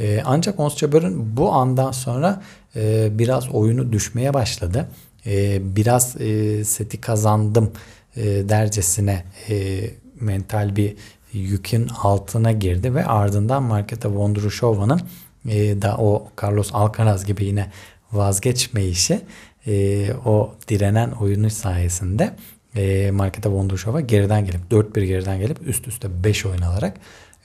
E, 0.00 0.22
ancak 0.24 0.60
Ons 0.60 0.76
Jabber'ın 0.76 1.36
bu 1.36 1.52
andan 1.52 1.92
sonra 1.92 2.42
e, 2.76 3.08
biraz 3.18 3.48
oyunu 3.48 3.92
düşmeye 3.92 4.34
başladı. 4.34 4.88
E, 5.26 5.58
biraz 5.76 6.20
e, 6.20 6.64
seti 6.64 7.00
kazandım 7.00 7.72
e, 8.16 8.22
dercesine 8.24 9.24
e, 9.48 9.80
mental 10.20 10.76
bir 10.76 10.96
yükün 11.32 11.88
altına 12.02 12.52
girdi 12.52 12.94
ve 12.94 13.06
ardından 13.06 13.62
Marketa 13.62 14.10
Vondrushova'nın 14.14 15.00
e, 15.48 15.82
da 15.82 15.96
o 15.96 16.28
Carlos 16.42 16.70
Alcaraz 16.72 17.24
gibi 17.24 17.44
yine 17.44 17.70
vazgeçmeyişi 18.12 19.20
e, 19.66 20.12
o 20.12 20.54
direnen 20.68 21.10
oyunu 21.10 21.50
sayesinde 21.50 22.36
e, 22.76 23.10
Marketa 23.10 23.50
Vondrushova 23.50 24.00
geriden 24.00 24.44
gelip 24.44 24.60
4-1 24.70 25.04
geriden 25.04 25.40
gelip 25.40 25.68
üst 25.68 25.88
üste 25.88 26.24
5 26.24 26.46
oyun 26.46 26.62
alarak 26.62 26.96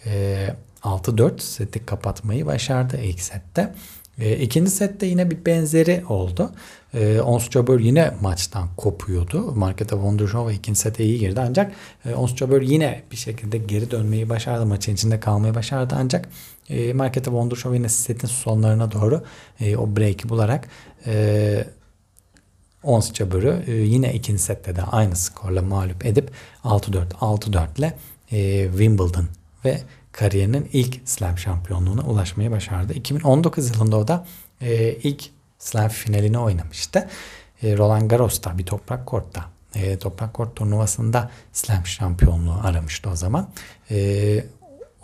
e, 0.06 0.48
6-4 0.84 1.40
seti 1.40 1.86
kapatmayı 1.86 2.46
başardı 2.46 2.98
ilk 2.98 3.20
sette. 3.20 3.74
E, 4.20 4.38
ikinci 4.38 4.72
sette 4.72 5.06
yine 5.06 5.32
bir 5.32 5.46
benzeri 5.46 6.04
oldu. 6.10 6.52
E, 6.94 7.22
Ons 7.22 7.50
Jabeur 7.50 7.80
yine 7.80 8.12
maçtan 8.22 8.68
kopuyordu. 8.78 9.52
Marketa 9.56 9.98
Vondrushova 9.98 10.52
ikinci 10.52 10.80
sete 10.80 11.04
iyi 11.04 11.20
girdi 11.20 11.42
ancak 11.42 11.72
e, 12.06 12.16
Ons 12.16 12.36
Jabeur 12.36 12.62
yine 12.62 13.04
bir 13.12 13.18
şekilde 13.18 13.58
geri 13.58 13.92
dönmeyi 13.92 14.30
başardı. 14.30 14.66
Maçın 14.66 14.94
içinde 14.94 15.20
kalmayı 15.20 15.56
başardı 15.56 15.96
ancak 15.98 16.30
e, 16.70 16.94
Marketa 16.94 17.32
Vondrushova 17.32 17.76
yine 17.76 17.90
setin 17.90 18.28
sonlarına 18.28 18.92
doğru 18.92 19.24
e, 19.60 19.78
o 19.78 19.96
break'i 19.96 20.30
bularak 20.30 20.68
e, 21.06 21.66
Ons 22.84 23.14
Jabeur'ü 23.14 23.64
e, 23.68 23.72
yine 23.72 24.14
ikinci 24.14 24.42
sette 24.42 24.76
de 24.76 24.82
aynı 24.82 25.16
skorla 25.16 25.62
mağlup 25.62 26.06
edip 26.06 26.32
6-4 26.64 27.10
6-4 27.12 27.80
ile 27.80 27.94
e, 28.32 28.70
Wimbledon 28.70 29.26
ve 29.66 29.82
kariyerinin 30.16 30.70
ilk 30.74 31.02
slam 31.06 31.38
şampiyonluğuna 31.38 32.02
ulaşmayı 32.02 32.52
başardı. 32.52 32.94
2019 32.94 33.70
yılında 33.70 33.98
o 33.98 34.08
da 34.08 34.26
e, 34.62 34.94
ilk 34.94 35.24
slam 35.60 35.88
finalini 35.88 36.40
oynamıştı. 36.40 37.10
E, 37.64 37.78
Roland 37.78 38.10
Garros'ta 38.10 38.58
bir 38.58 38.66
toprak 38.66 39.06
kortta 39.06 39.46
e, 39.76 39.98
toprak 39.98 40.34
kort 40.34 40.56
turnuvasında 40.56 41.32
slam 41.54 41.86
şampiyonluğu 41.86 42.60
aramıştı 42.64 43.10
o 43.10 43.16
zaman. 43.16 43.50
E, 43.92 44.46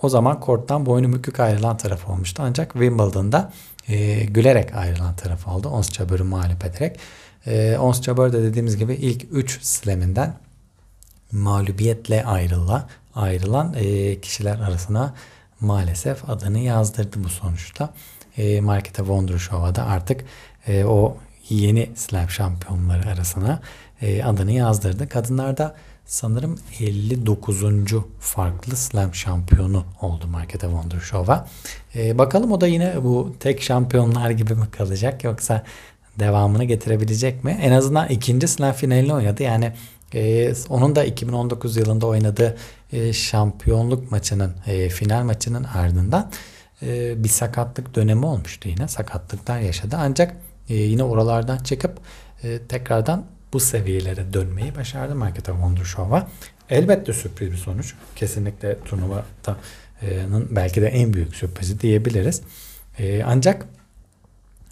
o 0.01 0.09
zaman 0.09 0.39
korttan 0.39 0.85
boynu 0.85 1.13
bükük 1.13 1.39
ayrılan 1.39 1.77
taraf 1.77 2.09
olmuştu. 2.09 2.43
Ancak 2.45 2.73
Wimbledon'da 2.73 3.53
e, 3.87 4.25
gülerek 4.25 4.75
ayrılan 4.75 5.15
taraf 5.15 5.47
oldu. 5.47 5.69
Ons 5.69 5.91
Jabeur'ü 5.91 6.23
mağlup 6.23 6.65
ederek. 6.65 6.99
E, 7.45 7.77
Ons 7.77 8.01
Jabeur 8.01 8.33
de 8.33 8.43
dediğimiz 8.43 8.77
gibi 8.77 8.93
ilk 8.93 9.25
3 9.31 9.61
slaminden 9.61 10.33
mağlubiyetle 11.31 12.25
ayrıla, 12.25 12.89
ayrılan 13.15 13.73
e, 13.77 14.21
kişiler 14.21 14.59
arasına 14.59 15.13
maalesef 15.59 16.29
adını 16.29 16.59
yazdırdı 16.59 17.23
bu 17.23 17.29
sonuçta. 17.29 17.93
E, 18.37 18.61
Marketa 18.61 19.03
Vondrushova 19.07 19.75
da 19.75 19.85
artık 19.85 20.25
e, 20.67 20.85
o 20.85 21.17
yeni 21.49 21.89
slam 21.95 22.29
şampiyonları 22.29 23.09
arasına 23.09 23.61
e, 24.01 24.23
adını 24.23 24.51
yazdırdı. 24.51 25.09
Kadınlarda 25.09 25.75
sanırım 26.05 26.59
59. 26.79 27.63
farklı 28.19 28.77
slam 28.77 29.15
şampiyonu 29.15 29.85
oldu 30.01 30.27
Marketa 30.27 30.69
Vondrushova. 30.69 31.47
E, 31.95 32.17
bakalım 32.17 32.51
o 32.51 32.61
da 32.61 32.67
yine 32.67 33.03
bu 33.03 33.35
tek 33.39 33.61
şampiyonlar 33.61 34.29
gibi 34.29 34.55
mi 34.55 34.71
kalacak 34.71 35.23
yoksa 35.23 35.63
devamını 36.19 36.63
getirebilecek 36.63 37.43
mi? 37.43 37.59
En 37.61 37.71
azından 37.71 38.07
ikinci 38.07 38.47
slam 38.47 38.73
finalini 38.73 39.13
oynadı. 39.13 39.43
Yani 39.43 39.73
e, 40.13 40.53
onun 40.69 40.95
da 40.95 41.03
2019 41.03 41.77
yılında 41.77 42.07
oynadığı 42.07 42.57
e, 42.91 43.13
şampiyonluk 43.13 44.11
maçının 44.11 44.55
e, 44.67 44.89
final 44.89 45.23
maçının 45.23 45.63
ardından 45.63 46.31
e, 46.81 47.23
bir 47.23 47.29
sakatlık 47.29 47.95
dönemi 47.95 48.25
olmuştu 48.25 48.69
yine. 48.69 48.87
Sakatlıklar 48.87 49.59
yaşadı. 49.59 49.95
Ancak 49.99 50.35
e, 50.69 50.75
yine 50.75 51.03
oralardan 51.03 51.57
çıkıp 51.57 51.99
e, 52.43 52.59
tekrardan 52.59 53.25
bu 53.53 53.59
seviyelere 53.59 54.33
dönmeyi 54.33 54.75
başardı 54.75 55.15
Marketa 55.15 55.53
Vondrushova. 55.53 56.27
Elbette 56.69 57.13
sürpriz 57.13 57.51
bir 57.51 57.57
sonuç. 57.57 57.93
Kesinlikle 58.15 58.77
turnuvanın 58.79 60.47
belki 60.51 60.81
de 60.81 60.87
en 60.87 61.13
büyük 61.13 61.35
sürprizi 61.35 61.79
diyebiliriz. 61.79 62.41
E, 62.99 63.23
ancak 63.23 63.65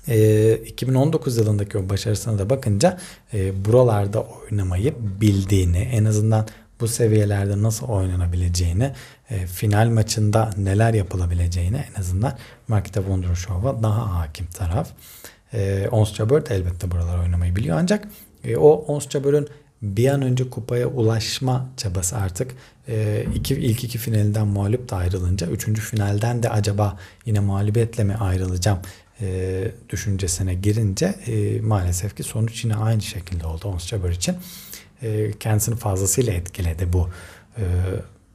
e, 0.10 0.58
2019 0.66 1.38
yılındaki 1.38 1.78
o 1.78 1.90
başarısına 1.90 2.40
da 2.40 2.50
bakınca 2.50 2.98
e, 3.34 3.66
buralarda 3.66 4.22
oynamayı 4.22 4.94
bildiğini 5.22 5.78
en 5.78 6.06
azından 6.06 6.48
bu 6.80 6.88
seviyelerde 6.88 7.62
nasıl 7.62 7.88
oynanabileceğini, 7.88 8.92
e, 9.30 9.48
final 9.48 9.90
maçında 9.90 10.50
neler 10.58 10.94
yapılabileceğini 10.94 11.86
en 11.96 12.00
azından 12.00 12.38
Marketa 12.68 13.06
Vondrushova 13.06 13.84
daha 13.84 14.20
hakim 14.20 14.46
taraf. 14.46 14.90
E, 15.54 15.88
Ons 15.92 16.14
Jabeur 16.14 16.44
elbette 16.50 16.92
buralar 16.92 17.20
oynamayı 17.20 17.56
biliyor 17.56 17.78
ancak 17.80 18.08
e, 18.44 18.58
o 18.58 18.70
Ons 18.70 19.10
Jabeur'ün 19.10 19.48
bir 19.82 20.10
an 20.10 20.22
önce 20.22 20.50
kupaya 20.50 20.88
ulaşma 20.88 21.70
çabası 21.78 22.18
artık 22.18 22.52
iki, 23.36 23.56
ilk 23.56 23.84
iki 23.84 23.98
finalinden 23.98 24.48
mağlup 24.48 24.90
da 24.90 24.96
ayrılınca 24.96 25.48
üçüncü 25.48 25.82
finalden 25.82 26.44
de 26.44 26.50
acaba 26.50 26.98
yine 27.26 27.40
mağlubiyetle 27.40 28.04
mi 28.04 28.16
ayrılacağım 28.16 28.80
e, 29.22 29.72
düşüncesine 29.90 30.54
girince 30.54 31.06
e, 31.06 31.62
maalesef 31.62 32.16
ki 32.16 32.24
sonuç 32.24 32.64
yine 32.64 32.76
aynı 32.76 33.02
şekilde 33.02 33.48
oldu 33.48 33.68
Ons 33.68 33.88
Jabeur 33.88 34.10
için. 34.10 34.36
E, 35.02 35.32
kendisini 35.40 35.76
fazlasıyla 35.76 36.34
etkiledi 36.34 36.94
bu 36.94 37.10
e, 37.58 37.64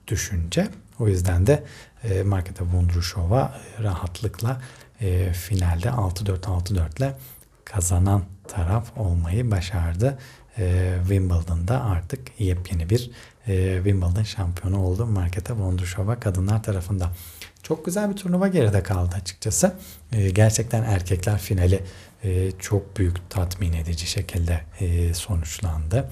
düşünce. 0.08 0.68
O 0.98 1.08
yüzden 1.08 1.46
de 1.46 1.64
e, 2.04 2.22
Marketa 2.22 2.64
Vondrushova 2.64 3.60
rahatlıkla 3.82 4.60
e, 5.00 5.32
finalde 5.32 5.88
6-4-6-4 5.88 6.98
ile 6.98 7.16
kazanan 7.64 8.24
taraf 8.48 8.98
olmayı 8.98 9.50
başardı. 9.50 10.18
E, 10.58 10.94
Wimbledon'da 11.00 11.84
artık 11.84 12.40
yepyeni 12.40 12.90
bir 12.90 13.10
e, 13.46 13.74
Wimbledon 13.76 14.22
şampiyonu 14.22 14.82
oldu 14.82 15.06
Marketa 15.06 15.56
Vondrushova 15.56 16.20
kadınlar 16.20 16.62
tarafında. 16.62 17.10
Çok 17.64 17.84
güzel 17.84 18.10
bir 18.10 18.16
turnuva 18.16 18.48
geride 18.48 18.82
kaldı 18.82 19.14
açıkçası. 19.16 19.74
E, 20.12 20.30
gerçekten 20.30 20.82
erkekler 20.82 21.38
finali 21.38 21.80
e, 22.24 22.50
çok 22.58 22.96
büyük 22.96 23.30
tatmin 23.30 23.72
edici 23.72 24.06
şekilde 24.06 24.60
e, 24.80 25.14
sonuçlandı. 25.14 26.10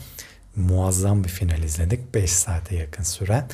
Muazzam 0.56 1.24
bir 1.24 1.28
final 1.28 1.62
izledik. 1.62 2.14
5 2.14 2.30
saate 2.30 2.76
yakın 2.76 3.02
süren. 3.02 3.48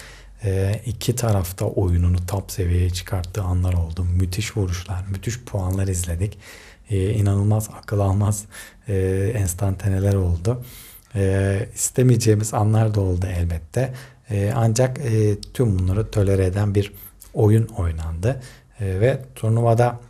E, 0.44 0.80
iki 0.86 1.16
tarafta 1.16 1.64
oyununu 1.64 2.26
top 2.26 2.50
seviyeye 2.50 2.90
çıkarttığı 2.90 3.42
anlar 3.42 3.72
oldu. 3.72 4.04
Müthiş 4.04 4.56
vuruşlar, 4.56 5.04
müthiş 5.10 5.40
puanlar 5.40 5.88
izledik. 5.88 6.38
E, 6.90 7.10
inanılmaz 7.10 7.70
akıl 7.82 8.00
almaz 8.00 8.44
e, 8.88 8.96
enstantaneler 9.34 10.14
oldu. 10.14 10.64
E, 11.14 11.68
istemeyeceğimiz 11.74 12.54
anlar 12.54 12.94
da 12.94 13.00
oldu 13.00 13.26
elbette. 13.26 13.94
E, 14.30 14.52
ancak 14.56 14.98
e, 14.98 15.40
tüm 15.40 15.78
bunları 15.78 16.10
tolere 16.10 16.46
eden 16.46 16.74
bir 16.74 16.92
oyun 17.34 17.66
oynandı. 17.66 18.42
E, 18.80 19.00
ve 19.00 19.20
turnuvada 19.34 20.00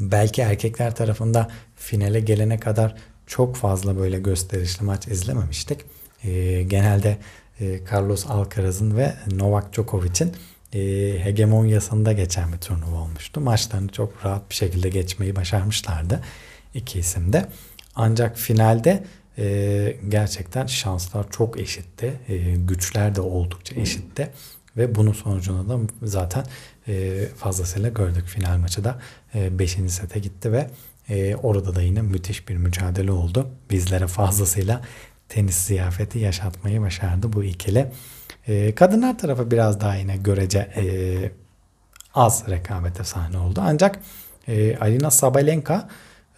belki 0.00 0.42
erkekler 0.42 0.94
tarafında 0.94 1.48
finale 1.76 2.20
gelene 2.20 2.60
kadar 2.60 2.94
çok 3.26 3.56
fazla 3.56 3.96
böyle 3.96 4.18
gösterişli 4.20 4.84
maç 4.84 5.08
izlememiştik. 5.08 5.80
E, 6.24 6.62
genelde 6.62 7.18
e, 7.60 7.80
Carlos 7.92 8.26
Alcaraz'ın 8.26 8.96
ve 8.96 9.14
Novak 9.32 9.72
Djokovic'in 9.72 10.32
e, 10.72 10.80
hegemonyasında 11.24 12.12
geçen 12.12 12.52
bir 12.52 12.58
turnuva 12.58 12.96
olmuştu. 12.96 13.40
Maçlarını 13.40 13.88
çok 13.88 14.24
rahat 14.24 14.50
bir 14.50 14.54
şekilde 14.54 14.88
geçmeyi 14.88 15.36
başarmışlardı 15.36 16.20
iki 16.74 16.98
isim 16.98 17.32
de. 17.32 17.48
Ancak 17.94 18.38
finalde 18.38 19.04
e, 19.38 19.96
gerçekten 20.08 20.66
şanslar 20.66 21.30
çok 21.30 21.60
eşitti. 21.60 22.12
E, 22.28 22.36
güçler 22.56 23.14
de 23.14 23.20
oldukça 23.20 23.74
eşitti. 23.74 24.30
Ve 24.76 24.94
bunun 24.94 25.12
sonucunda 25.12 25.74
da 25.74 25.80
zaten 26.02 26.44
e, 26.88 27.26
fazlasıyla 27.36 27.88
gördük. 27.88 28.26
Final 28.26 28.58
maçı 28.58 28.84
da 28.84 28.98
5. 29.34 29.78
E, 29.78 29.88
sete 29.88 30.18
gitti 30.18 30.52
ve 30.52 30.70
e, 31.08 31.36
orada 31.36 31.74
da 31.74 31.82
yine 31.82 32.02
müthiş 32.02 32.48
bir 32.48 32.56
mücadele 32.56 33.12
oldu. 33.12 33.48
Bizlere 33.70 34.06
fazlasıyla 34.06 34.80
tenis 35.28 35.56
ziyafeti 35.56 36.18
yaşatmayı 36.18 36.80
başardı 36.80 37.32
bu 37.32 37.44
ikili. 37.44 37.92
E, 38.48 38.74
kadınlar 38.74 39.18
tarafı 39.18 39.50
biraz 39.50 39.80
daha 39.80 39.96
yine 39.96 40.16
görece 40.16 40.58
e, 40.58 40.84
az 42.14 42.44
rekabete 42.48 43.04
sahne 43.04 43.38
oldu. 43.38 43.60
Ancak 43.64 44.00
e, 44.48 44.76
Alina 44.76 45.10
Sabalenka 45.10 45.88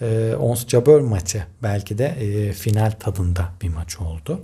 e, 0.01 0.35
Ons 0.39 0.67
Jabeur 0.69 1.01
maçı 1.01 1.45
belki 1.63 1.99
de 1.99 2.07
e, 2.07 2.53
final 2.53 2.91
tadında 2.91 3.49
bir 3.63 3.69
maç 3.69 4.01
oldu. 4.01 4.41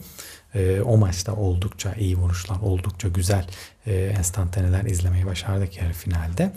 E, 0.55 0.81
o 0.81 0.97
maçta 0.97 1.35
oldukça 1.35 1.95
iyi 1.95 2.17
vuruşlar, 2.17 2.57
oldukça 2.63 3.09
güzel 3.09 3.47
e, 3.87 3.95
enstantaneler 3.95 4.85
izlemeyi 4.85 5.27
başardık 5.27 5.77
yarı 5.77 5.93
finalde. 5.93 6.53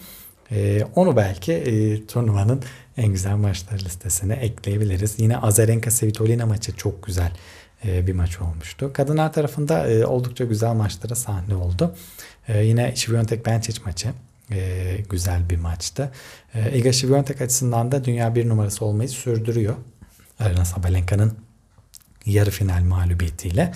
E, 0.51 0.83
onu 0.95 1.17
belki 1.17 1.53
e, 1.53 2.05
turnuvanın 2.07 2.63
en 2.97 3.07
güzel 3.07 3.35
maçları 3.35 3.85
listesine 3.85 4.33
ekleyebiliriz. 4.33 5.15
Yine 5.17 5.37
Azarenka 5.37 5.91
Svitolina 5.91 6.45
maçı 6.45 6.75
çok 6.77 7.03
güzel 7.03 7.31
e, 7.85 8.07
bir 8.07 8.13
maç 8.13 8.41
olmuştu. 8.41 8.91
Kadınlar 8.93 9.33
tarafında 9.33 9.87
e, 9.87 10.05
oldukça 10.05 10.43
güzel 10.43 10.73
maçlara 10.73 11.15
sahne 11.15 11.55
oldu. 11.55 11.95
E, 12.47 12.63
yine 12.63 12.95
Şiviyontek 12.95 13.45
Benčić 13.45 13.85
maçı 13.85 14.09
e, 14.51 14.97
güzel 15.09 15.49
bir 15.49 15.57
maçtı. 15.57 16.11
E, 16.55 16.77
Iga 16.77 16.89
Świątek 16.89 17.41
açısından 17.43 17.91
da 17.91 18.05
dünya 18.05 18.35
bir 18.35 18.49
numarası 18.49 18.85
olmayı 18.85 19.09
sürdürüyor. 19.09 19.75
Arena 20.39 20.65
Sabalenka'nın 20.65 21.33
yarı 22.25 22.51
final 22.51 22.83
mağlubiyetiyle. 22.83 23.71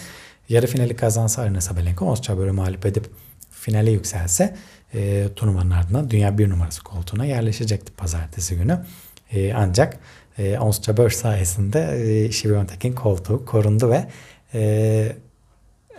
Yarı 0.50 0.68
finali 0.68 0.96
kazansa 0.96 1.42
Arena 1.42 1.62
Sabalenka 1.62 2.06
Osçaber'i 2.06 2.51
mağlup 2.51 2.86
edip 2.86 3.10
finale 3.51 3.92
yükselse 3.92 4.56
e, 4.94 5.27
turnuvanın 5.36 5.72
ardından 5.72 6.10
dünya 6.10 6.38
bir 6.38 6.50
numarası 6.50 6.84
koltuğuna 6.84 7.25
yerleşecekti 7.25 7.92
pazartesi 7.92 8.56
günü. 8.56 8.86
E, 9.32 9.54
ancak 9.54 10.00
e, 10.38 10.60
Ons 10.60 10.82
sayesinde 11.16 11.80
e, 11.80 12.32
Świątek'in 12.32 12.94
koltuğu 12.94 13.46
korundu 13.46 13.89
ve 13.89 14.08
e, 14.54 15.16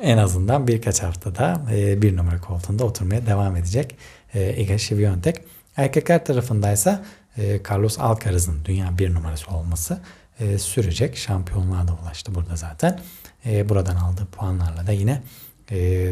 en 0.02 0.18
azından 0.18 0.68
birkaç 0.68 1.02
haftada 1.02 1.62
e, 1.72 2.02
bir 2.02 2.16
numara 2.16 2.40
koltuğunda 2.40 2.84
oturmaya 2.84 3.26
devam 3.26 3.56
edecek 3.56 3.96
e, 4.34 4.56
Iga 4.56 4.74
Świątek. 4.74 5.36
Erkekler 5.76 6.24
tarafındaysa 6.24 7.04
e, 7.38 7.60
Carlos 7.70 7.98
Alcaraz'ın 7.98 8.64
dünya 8.64 8.98
bir 8.98 9.14
numarası 9.14 9.50
olması 9.50 10.00
e, 10.40 10.58
sürecek. 10.58 11.16
Şampiyonluğa 11.16 11.88
da 11.88 11.92
ulaştı 12.02 12.34
burada 12.34 12.56
zaten. 12.56 13.00
E, 13.46 13.68
buradan 13.68 13.96
aldığı 13.96 14.26
puanlarla 14.26 14.86
da 14.86 14.92
yine 14.92 15.22
e, 15.70 16.10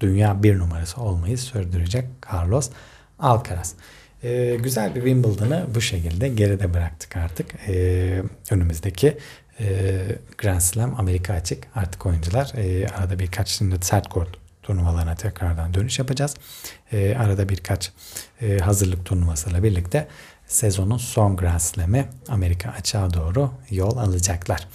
dünya 0.00 0.42
bir 0.42 0.58
numarası 0.58 1.00
olmayı 1.00 1.38
sürdürecek 1.38 2.04
Carlos 2.32 2.70
Alcaraz. 3.18 3.74
E, 4.22 4.56
güzel 4.56 4.94
bir 4.94 5.00
Wimbledon'ı 5.00 5.66
bu 5.74 5.80
şekilde 5.80 6.28
geride 6.28 6.74
bıraktık 6.74 7.16
artık. 7.16 7.54
E, 7.68 8.22
önümüzdeki 8.50 9.18
e, 9.60 9.66
Grand 10.38 10.60
Slam 10.60 11.00
Amerika 11.00 11.34
açık. 11.34 11.64
Artık 11.74 12.06
oyuncular 12.06 12.52
e, 12.56 12.88
arada 12.88 13.18
birkaç 13.18 13.48
şimdi 13.48 13.76
sert 13.80 14.08
kort 14.08 14.47
turnuvalarına 14.68 15.14
tekrardan 15.14 15.74
dönüş 15.74 15.98
yapacağız. 15.98 16.34
E, 16.92 17.16
arada 17.16 17.48
birkaç 17.48 17.92
e, 18.42 18.58
hazırlık 18.58 19.04
turnuvasıyla 19.04 19.62
birlikte 19.62 20.08
sezonun 20.46 20.96
son 20.96 21.36
Grand 21.36 21.60
Slam'i 21.60 22.08
Amerika 22.28 22.70
açığa 22.70 23.14
doğru 23.14 23.50
yol 23.70 23.96
alacaklar. 23.96 24.68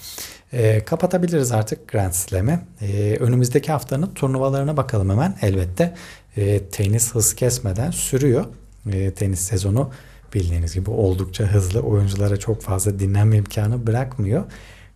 E, 0.52 0.84
kapatabiliriz 0.84 1.52
artık 1.52 1.88
Grand 1.88 2.12
Slam'i. 2.12 2.60
E, 2.80 3.16
önümüzdeki 3.20 3.72
haftanın 3.72 4.14
turnuvalarına 4.14 4.76
bakalım 4.76 5.10
hemen. 5.10 5.36
Elbette 5.42 5.94
e, 6.36 6.64
tenis 6.64 7.14
hız 7.14 7.34
kesmeden 7.34 7.90
sürüyor. 7.90 8.44
E, 8.92 9.14
tenis 9.14 9.40
sezonu 9.40 9.90
bildiğiniz 10.34 10.74
gibi 10.74 10.90
oldukça 10.90 11.44
hızlı. 11.44 11.80
Oyunculara 11.80 12.36
çok 12.36 12.62
fazla 12.62 12.98
dinlenme 12.98 13.36
imkanı 13.36 13.86
bırakmıyor. 13.86 14.44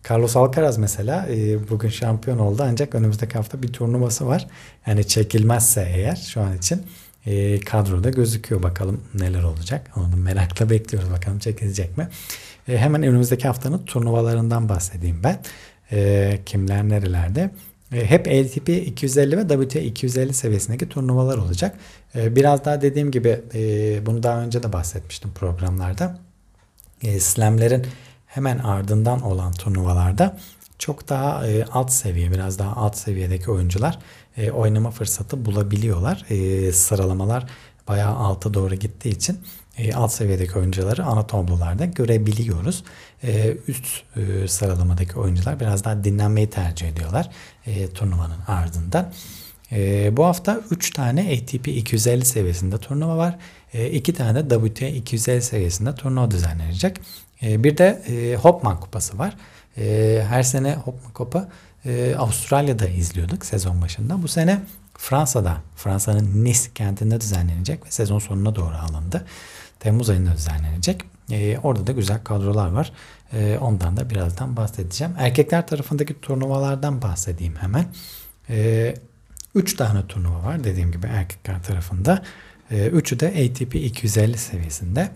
Carlos 0.09 0.35
Alcaraz 0.35 0.77
mesela 0.77 1.27
e, 1.29 1.69
bugün 1.69 1.89
şampiyon 1.89 2.39
oldu 2.39 2.63
ancak 2.65 2.95
önümüzdeki 2.95 3.33
hafta 3.33 3.63
bir 3.63 3.67
turnuvası 3.67 4.27
var. 4.27 4.47
Yani 4.87 5.07
çekilmezse 5.07 5.91
eğer 5.95 6.15
şu 6.15 6.41
an 6.41 6.57
için 6.57 6.81
e, 7.25 7.59
kadroda 7.59 8.09
gözüküyor. 8.09 8.63
Bakalım 8.63 9.01
neler 9.13 9.43
olacak. 9.43 9.91
Onu 9.95 10.15
merakla 10.15 10.69
bekliyoruz. 10.69 11.11
Bakalım 11.11 11.39
çekilecek 11.39 11.97
mi? 11.97 12.07
E, 12.67 12.77
hemen 12.77 13.03
önümüzdeki 13.03 13.47
haftanın 13.47 13.85
turnuvalarından 13.85 14.69
bahsedeyim 14.69 15.19
ben. 15.23 15.39
E, 15.91 16.39
kimler 16.45 16.89
nerelerde? 16.89 17.51
E, 17.93 18.05
hep 18.05 18.27
ATP 18.27 18.69
250 18.69 19.37
ve 19.37 19.47
WTA 19.47 19.79
250 19.79 20.33
seviyesindeki 20.33 20.89
turnuvalar 20.89 21.37
olacak. 21.37 21.77
E, 22.15 22.35
biraz 22.35 22.65
daha 22.65 22.81
dediğim 22.81 23.11
gibi 23.11 23.41
e, 23.53 24.05
bunu 24.05 24.23
daha 24.23 24.41
önce 24.41 24.63
de 24.63 24.73
bahsetmiştim 24.73 25.31
programlarda. 25.31 26.19
E, 27.03 27.19
slamlerin 27.19 27.85
hemen 28.29 28.57
ardından 28.57 29.21
olan 29.21 29.51
turnuvalarda 29.53 30.37
çok 30.79 31.09
daha 31.09 31.47
e, 31.47 31.65
alt 31.65 31.91
seviye, 31.91 32.31
biraz 32.31 32.59
daha 32.59 32.75
alt 32.75 32.97
seviyedeki 32.97 33.51
oyuncular 33.51 33.99
e, 34.37 34.51
oynama 34.51 34.91
fırsatı 34.91 35.45
bulabiliyorlar. 35.45 36.25
E, 36.29 36.71
sıralamalar 36.71 37.45
bayağı 37.87 38.15
alta 38.15 38.53
doğru 38.53 38.75
gittiği 38.75 39.09
için 39.09 39.39
e, 39.77 39.93
alt 39.93 40.11
seviyedeki 40.11 40.59
oyuncuları 40.59 41.03
ana 41.03 41.27
tablolarda 41.27 41.85
görebiliyoruz. 41.85 42.83
E, 43.23 43.57
üst 43.67 44.03
e, 44.15 44.47
sıralamadaki 44.47 45.19
oyuncular 45.19 45.59
biraz 45.59 45.83
daha 45.83 46.03
dinlenmeyi 46.03 46.49
tercih 46.49 46.87
ediyorlar 46.87 47.29
e, 47.65 47.89
turnuvanın 47.89 48.39
ardından. 48.47 49.13
E, 49.71 50.17
bu 50.17 50.25
hafta 50.25 50.61
3 50.71 50.91
tane 50.91 51.21
ATP 51.21 51.67
250 51.67 52.25
seviyesinde 52.25 52.77
turnuva 52.77 53.17
var. 53.17 53.37
2 53.91 54.11
e, 54.11 54.15
tane 54.15 54.49
de 54.49 54.55
WTA 54.55 54.87
250 54.87 55.41
seviyesinde 55.41 55.95
turnuva 55.95 56.31
düzenlenecek. 56.31 57.01
E, 57.43 57.63
bir 57.63 57.77
de 57.77 58.01
e, 58.07 58.35
Hopman 58.35 58.79
Kupası 58.79 59.19
var. 59.19 59.35
E, 59.77 60.23
her 60.29 60.43
sene 60.43 60.75
Hopman 60.75 61.13
Kupa 61.13 61.49
e, 61.85 62.15
Avustralya'da 62.15 62.87
izliyorduk 62.87 63.45
sezon 63.45 63.81
başında. 63.81 64.23
Bu 64.23 64.27
sene 64.27 64.61
Fransa'da, 64.97 65.57
Fransa'nın 65.75 66.43
Nice 66.43 66.59
kentinde 66.75 67.21
düzenlenecek 67.21 67.85
ve 67.85 67.91
sezon 67.91 68.19
sonuna 68.19 68.55
doğru 68.55 68.75
alındı. 68.75 69.25
Temmuz 69.79 70.09
ayında 70.09 70.31
düzenlenecek. 70.33 71.01
E, 71.31 71.57
orada 71.57 71.87
da 71.87 71.91
güzel 71.91 72.23
kadrolar 72.23 72.71
var. 72.71 72.91
Ondan 73.61 73.97
da 73.97 74.09
birazdan 74.09 74.57
bahsedeceğim. 74.57 75.13
Erkekler 75.17 75.67
tarafındaki 75.67 76.21
turnuvalardan 76.21 77.01
bahsedeyim 77.01 77.55
hemen. 77.55 77.85
E, 78.49 78.93
üç 79.55 79.75
tane 79.75 80.07
turnuva 80.07 80.43
var 80.43 80.63
dediğim 80.63 80.91
gibi 80.91 81.07
erkekler 81.07 81.63
tarafında. 81.63 82.23
Üçü 82.71 83.19
de 83.19 83.27
ATP 83.27 83.75
250 83.75 84.37
seviyesinde. 84.37 85.09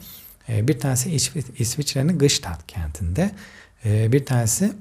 E, 0.49 0.67
bir 0.67 0.79
tanesi 0.79 1.11
İsviçre'nin 1.57 2.19
Gstaad 2.19 2.65
kentinde. 2.67 3.31
E, 3.85 4.11
bir 4.11 4.25
tanesi 4.25 4.73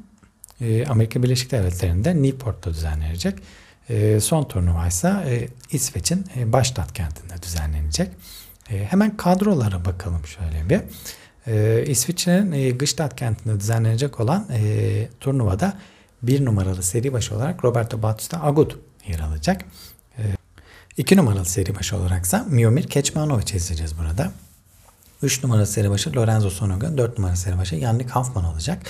e, 0.61 0.87
Amerika 0.87 1.23
Birleşik 1.23 1.51
Devletleri'nde 1.51 2.23
Newport'ta 2.23 2.71
düzenlenecek. 2.71 3.39
E, 3.89 4.21
son 4.21 4.45
turnuva 4.45 4.87
ise 4.87 5.49
İsveç'in 5.73 6.25
e, 6.37 6.53
Baştat 6.53 6.93
kentinde 6.93 7.43
düzenlenecek. 7.43 8.09
Hemen 8.69 9.17
kadrolara 9.17 9.85
bakalım 9.85 10.23
şöyle 10.27 10.69
bir. 10.69 10.81
İsviçre'nin 11.91 12.53
e, 12.53 12.71
Gstaad 12.71 13.17
kentinde 13.17 13.61
düzenlenecek 13.61 14.21
olan 14.21 14.49
turnuvada 15.21 15.79
bir 16.23 16.45
numaralı 16.45 16.83
seri 16.83 17.13
başı 17.13 17.35
olarak 17.35 17.65
Roberto 17.65 18.03
Bautista 18.03 18.43
Agut 18.43 18.79
yer 19.09 19.21
alacak. 19.21 19.65
İki 20.97 21.17
numaralı 21.17 21.45
seri 21.45 21.75
başı 21.75 21.97
olaraksa 21.97 22.47
Miomir 22.49 22.87
Keçmanovic 22.87 23.57
izleyeceğiz 23.57 23.99
burada. 23.99 24.33
3 25.23 25.45
numaralı 25.45 25.67
seri 25.67 25.91
başı 25.91 26.17
Lorenzo 26.17 26.51
Sonoga, 26.51 26.99
4 26.99 27.19
numaralı 27.19 27.37
seri 27.37 27.59
başı 27.59 27.77
Yannick 27.77 28.11
Hoffman 28.11 28.45
olacak. 28.45 28.83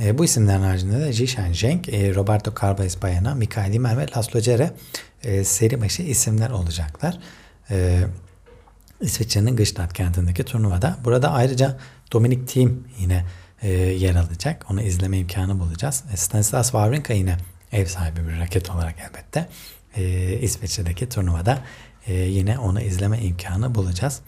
E, 0.00 0.18
bu 0.18 0.24
isimlerin 0.24 0.62
haricinde 0.62 1.00
de 1.00 1.12
Jishan 1.12 1.52
Zheng, 1.52 1.88
e, 1.88 2.14
Roberto 2.14 2.54
Carvalho 2.62 3.02
Bayana, 3.02 3.34
Mikael 3.34 3.72
Dimer 3.72 3.98
ve 3.98 4.06
Laszlo 4.16 4.40
Cere 4.40 4.72
e, 5.22 5.44
seri 5.44 5.80
başı 5.80 6.02
isimler 6.02 6.50
olacaklar. 6.50 7.18
E, 7.70 8.04
İsviçre'nin 9.00 9.56
Gstaad 9.56 9.92
kentindeki 9.92 10.44
turnuvada. 10.44 10.96
Burada 11.04 11.32
ayrıca 11.32 11.78
Dominic 12.12 12.44
Thiem 12.46 12.84
yine 12.98 13.24
e, 13.62 13.70
yer 13.72 14.14
alacak. 14.14 14.66
Onu 14.70 14.82
izleme 14.82 15.18
imkanı 15.18 15.60
bulacağız. 15.60 16.04
E, 16.12 16.16
Stanislas 16.16 16.66
Wawrinka 16.66 17.12
yine 17.12 17.36
ev 17.72 17.86
sahibi 17.86 18.28
bir 18.28 18.38
raket 18.40 18.70
olarak 18.70 18.94
elbette. 19.00 19.48
E, 19.96 20.32
İsviçre'deki 20.38 21.08
turnuvada 21.08 21.58
e, 22.06 22.14
yine 22.14 22.58
onu 22.58 22.80
izleme 22.80 23.18
imkanı 23.18 23.74
bulacağız. 23.74 24.20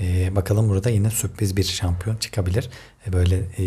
E, 0.00 0.36
bakalım 0.36 0.68
burada 0.68 0.90
yine 0.90 1.10
sürpriz 1.10 1.56
bir 1.56 1.64
şampiyon 1.64 2.16
çıkabilir. 2.16 2.70
E, 3.06 3.12
böyle 3.12 3.36
e, 3.36 3.64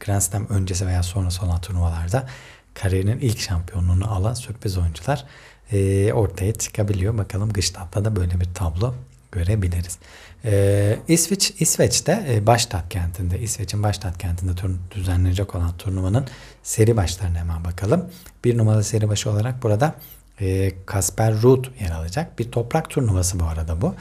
Grand 0.00 0.20
Slam 0.20 0.48
öncesi 0.48 0.86
veya 0.86 1.02
sonrası 1.02 1.46
olan 1.46 1.60
turnuvalarda 1.60 2.28
kariyerinin 2.74 3.18
ilk 3.18 3.40
şampiyonluğunu 3.40 4.12
alan 4.12 4.34
sürpriz 4.34 4.78
oyuncular 4.78 5.24
e, 5.72 6.12
ortaya 6.12 6.54
çıkabiliyor. 6.54 7.18
Bakalım 7.18 7.52
Gstaad'da 7.52 8.04
da 8.04 8.16
böyle 8.16 8.40
bir 8.40 8.54
tablo 8.54 8.94
görebiliriz. 9.32 9.98
Ee, 10.44 10.98
İsveç 11.08 11.54
İsveç'te 11.58 12.26
e, 12.28 12.46
Baştat 12.46 12.88
kentinde 12.88 13.38
İsveç'in 13.40 13.82
Baştat 13.82 14.18
kentinde 14.18 14.54
turn, 14.54 14.70
düzenlenecek 14.90 15.54
olan 15.54 15.76
turnuvanın 15.76 16.26
seri 16.62 16.96
başlarına 16.96 17.38
hemen 17.38 17.64
bakalım. 17.64 18.10
Bir 18.44 18.58
numaralı 18.58 18.84
seri 18.84 19.08
başı 19.08 19.30
olarak 19.30 19.62
burada 19.62 19.94
e, 20.40 20.72
Kasper 20.86 21.34
Ruud 21.42 21.64
yer 21.80 21.90
alacak. 21.90 22.38
Bir 22.38 22.52
toprak 22.52 22.90
turnuvası 22.90 23.40
bu 23.40 23.44
arada 23.44 23.80
bu. 23.80 23.94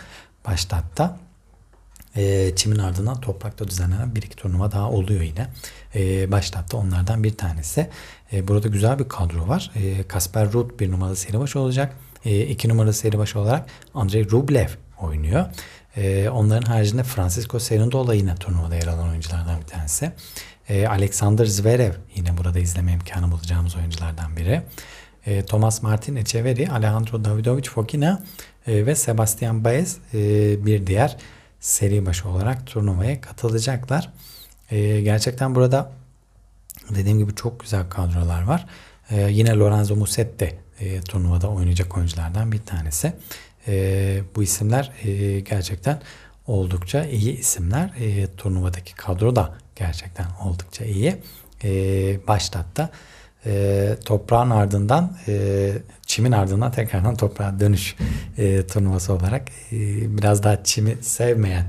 Baştat'ta 0.48 1.18
e, 2.16 2.56
çimin 2.56 2.80
ardından 2.80 3.22
toprakta 3.22 3.68
düzenlenen 3.68 4.16
bir 4.16 4.22
iki 4.22 4.36
turnuva 4.36 4.72
daha 4.72 4.90
oluyor 4.90 5.22
yine. 5.22 5.48
E, 5.96 6.32
Baştat'ta 6.32 6.78
onlardan 6.78 7.24
bir 7.24 7.38
tanesi. 7.38 7.90
E, 8.34 8.48
burada 8.48 8.68
güzel 8.68 9.00
bir 9.00 9.10
kadro 9.10 9.48
var. 9.48 9.72
E, 9.76 10.04
Kasper 10.04 10.52
Ruud 10.52 10.80
bir 10.80 10.92
numaralı 10.92 11.16
seri 11.16 11.40
başı 11.40 11.60
olacak. 11.60 11.96
E, 12.26 12.42
iki 12.42 12.70
numaralı 12.70 12.94
seri 12.94 13.18
başı 13.18 13.40
olarak 13.40 13.70
Andrei 13.94 14.32
Rublev 14.32 14.70
oynuyor. 15.02 15.46
E, 15.98 16.30
onların 16.30 16.72
haricinde 16.72 17.04
Francisco 17.04 17.60
Cerundolo 17.60 18.14
yine 18.14 18.36
turnuvada 18.36 18.76
yer 18.76 18.88
alan 18.88 19.10
oyunculardan 19.10 19.62
bir 19.62 19.68
tanesi. 19.68 20.12
E, 20.70 20.88
Alexander 20.88 21.46
Zverev 21.46 21.94
yine 22.16 22.38
burada 22.38 22.60
izleme 22.60 22.92
imkanı 22.92 23.32
bulacağımız 23.32 23.76
oyunculardan 23.76 24.38
biri. 24.38 24.62
E, 25.26 25.46
Thomas 25.46 25.82
Martin 25.84 26.16
Echeverri, 26.16 26.72
Alejandro 26.72 27.26
Davidovic 27.26 27.70
Fokina 27.70 28.24
e, 28.68 28.86
ve 28.86 28.96
Sebastian 28.96 29.64
Baez 29.64 29.98
e, 30.14 30.18
bir 30.66 30.88
diğer 30.88 31.18
seri 31.62 32.06
başı 32.06 32.30
olarak 32.30 32.68
turnuvaya 32.68 33.22
katılacaklar. 33.22 34.10
E, 34.72 35.02
gerçekten 35.02 35.56
burada 35.56 35.92
dediğim 36.90 37.18
gibi 37.18 37.36
çok 37.36 37.60
güzel 37.60 37.90
kadrolar 37.90 38.44
var. 38.44 38.66
E, 39.10 39.22
yine 39.32 39.56
Lorenzo 39.56 39.96
Musetti 39.96 40.60
e, 40.80 41.02
turnuvada 41.02 41.50
oynayacak 41.50 41.98
oyunculardan 41.98 42.52
bir 42.52 42.62
tanesi. 42.62 43.14
E, 43.68 44.24
bu 44.36 44.44
isimler 44.44 44.92
e, 45.04 45.40
gerçekten 45.40 46.02
oldukça 46.48 47.06
iyi 47.06 47.38
isimler. 47.38 47.94
E, 48.00 48.36
turnuvadaki 48.36 48.96
kadro 48.96 49.36
da 49.36 49.56
gerçekten 49.76 50.26
oldukça 50.46 50.86
iyi. 50.86 51.16
E, 51.64 51.70
başlattı. 52.28 52.90
E, 53.46 53.96
toprağın 54.06 54.50
ardından 54.50 55.18
e, 55.28 55.72
çimin 56.12 56.32
ardından 56.32 56.72
tekrardan 56.72 57.16
toprağa 57.16 57.60
dönüş 57.60 57.96
e, 58.38 58.68
turnuvası 58.68 59.14
olarak 59.14 59.50
e, 59.72 59.78
biraz 60.18 60.44
daha 60.44 60.64
çimi 60.64 60.96
sevmeyen 61.02 61.66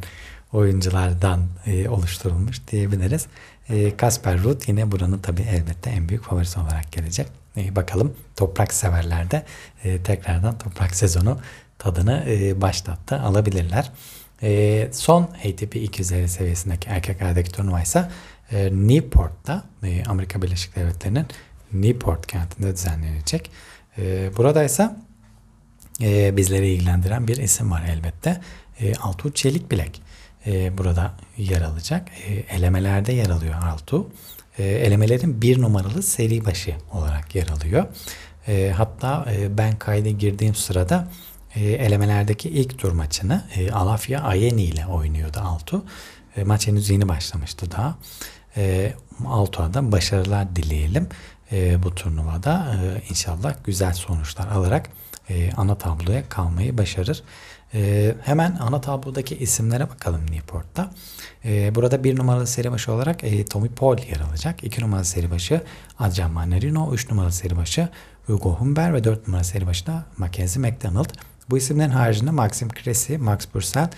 oyunculardan 0.53 1.41
e, 1.67 1.89
oluşturulmuş 1.89 2.69
diyebiliriz. 2.69 3.27
E, 3.69 3.97
Kasper 3.97 4.43
Ruud 4.43 4.63
yine 4.67 4.93
buranın 4.93 5.19
tabii 5.19 5.43
elbette 5.43 5.91
en 5.91 6.09
büyük 6.09 6.25
favorisi 6.25 6.61
olarak 6.61 6.93
gelecek. 6.93 7.27
E, 7.57 7.77
bakalım 7.77 8.15
toprak 8.37 8.73
severler 8.73 9.31
de 9.31 9.43
e, 9.85 10.03
tekrardan 10.03 10.59
toprak 10.59 10.95
sezonu 10.95 11.39
tadını 11.79 12.25
e, 12.29 12.61
başlattı 12.61 13.21
alabilirler. 13.21 13.93
E, 14.43 14.89
son 14.93 15.23
ATP 15.23 15.77
250 15.77 16.29
seviyesindeki 16.29 16.89
erkeklerdeki 16.89 17.53
turnuva 17.53 17.83
ise 17.83 18.09
e, 18.53 18.71
Newport'ta 18.73 19.65
e, 19.83 20.05
Amerika 20.05 20.43
Birleşik 20.43 20.77
Devletleri'nin 20.77 21.27
Newport 21.73 22.27
kentinde 22.27 22.73
düzenlenecek. 22.73 23.51
E, 23.99 24.31
burada 24.37 24.65
ise 24.65 24.91
e, 26.03 26.37
bizleri 26.37 26.69
ilgilendiren 26.69 27.29
bir 27.29 27.37
isim 27.37 27.71
var 27.71 27.83
elbette. 27.89 28.41
E, 28.81 28.95
Altuğ 28.95 29.33
Çelikbilek 29.35 30.03
e, 30.47 30.79
burada 30.79 31.13
yer 31.39 31.63
alacak. 31.63 32.09
E, 32.29 32.35
elemelerde 32.57 33.13
yer 33.13 33.31
alıyor 33.31 33.55
Altuğ. 33.73 34.07
E, 34.59 34.65
elemelerin 34.65 35.43
bir 35.43 35.63
numaralı 35.63 36.03
seri 36.03 36.45
başı 36.45 36.75
olarak 36.93 37.35
yer 37.35 37.49
alıyor. 37.49 37.87
E, 38.49 38.73
hatta 38.77 39.27
e, 39.33 39.59
ben 39.59 39.79
kayda 39.79 40.09
girdiğim 40.09 40.55
sırada 40.55 41.09
e, 41.55 41.61
elemelerdeki 41.71 42.49
ilk 42.49 42.79
tur 42.79 42.93
maçını 42.93 43.45
e, 43.57 43.71
Alafya 43.71 44.21
Ayeni 44.21 44.63
ile 44.63 44.87
oynuyordu 44.87 45.41
Altu. 45.41 45.85
E, 46.37 46.45
maç 46.45 46.67
henüz 46.67 46.91
yeni 46.91 47.09
başlamıştı 47.09 47.71
daha. 47.71 47.99
E, 48.57 48.93
Altuğ'a 49.27 49.75
da 49.75 49.93
başarılar 49.93 50.57
dileyelim. 50.57 51.09
E, 51.53 51.83
bu 51.83 51.95
turnuvada 51.95 52.77
e, 52.77 53.09
inşallah 53.11 53.55
güzel 53.65 53.93
sonuçlar 53.93 54.49
alarak 54.49 54.89
e, 55.31 55.53
ana 55.57 55.75
tabloya 55.75 56.29
kalmayı 56.29 56.79
başarır. 56.79 57.23
E, 57.75 58.15
hemen 58.23 58.57
ana 58.61 58.81
tablodaki 58.81 59.37
isimlere 59.39 59.91
bakalım 59.91 60.21
Newport'ta. 60.31 60.91
E, 61.45 61.75
burada 61.75 62.05
bir 62.05 62.19
numaralı 62.19 62.47
seri 62.47 62.73
başı 62.73 62.93
olarak 62.93 63.25
e, 63.25 63.45
Tommy 63.45 63.69
Paul 63.69 63.99
yer 63.99 64.21
alacak. 64.21 64.65
İki 64.65 64.81
numaralı 64.83 65.05
seri 65.05 65.31
başı 65.31 65.61
Adrian 65.99 66.31
Manarino. 66.31 66.95
Üç 66.95 67.11
numaralı 67.11 67.33
seri 67.33 67.57
başı 67.57 67.89
Hugo 68.27 68.55
Humber 68.55 68.95
ve 68.95 69.05
dört 69.05 69.29
numaralı 69.29 69.45
seri 69.45 69.67
başı 69.67 69.87
da 69.87 70.05
Mackenzie 70.19 70.63
McDonald. 70.63 71.11
Bu 71.51 71.59
isimlerin 71.59 71.91
haricinde 71.91 72.31
Maxim 72.31 72.69
Cressy, 72.69 73.17
Max 73.17 73.47
Purcell, 73.47 73.89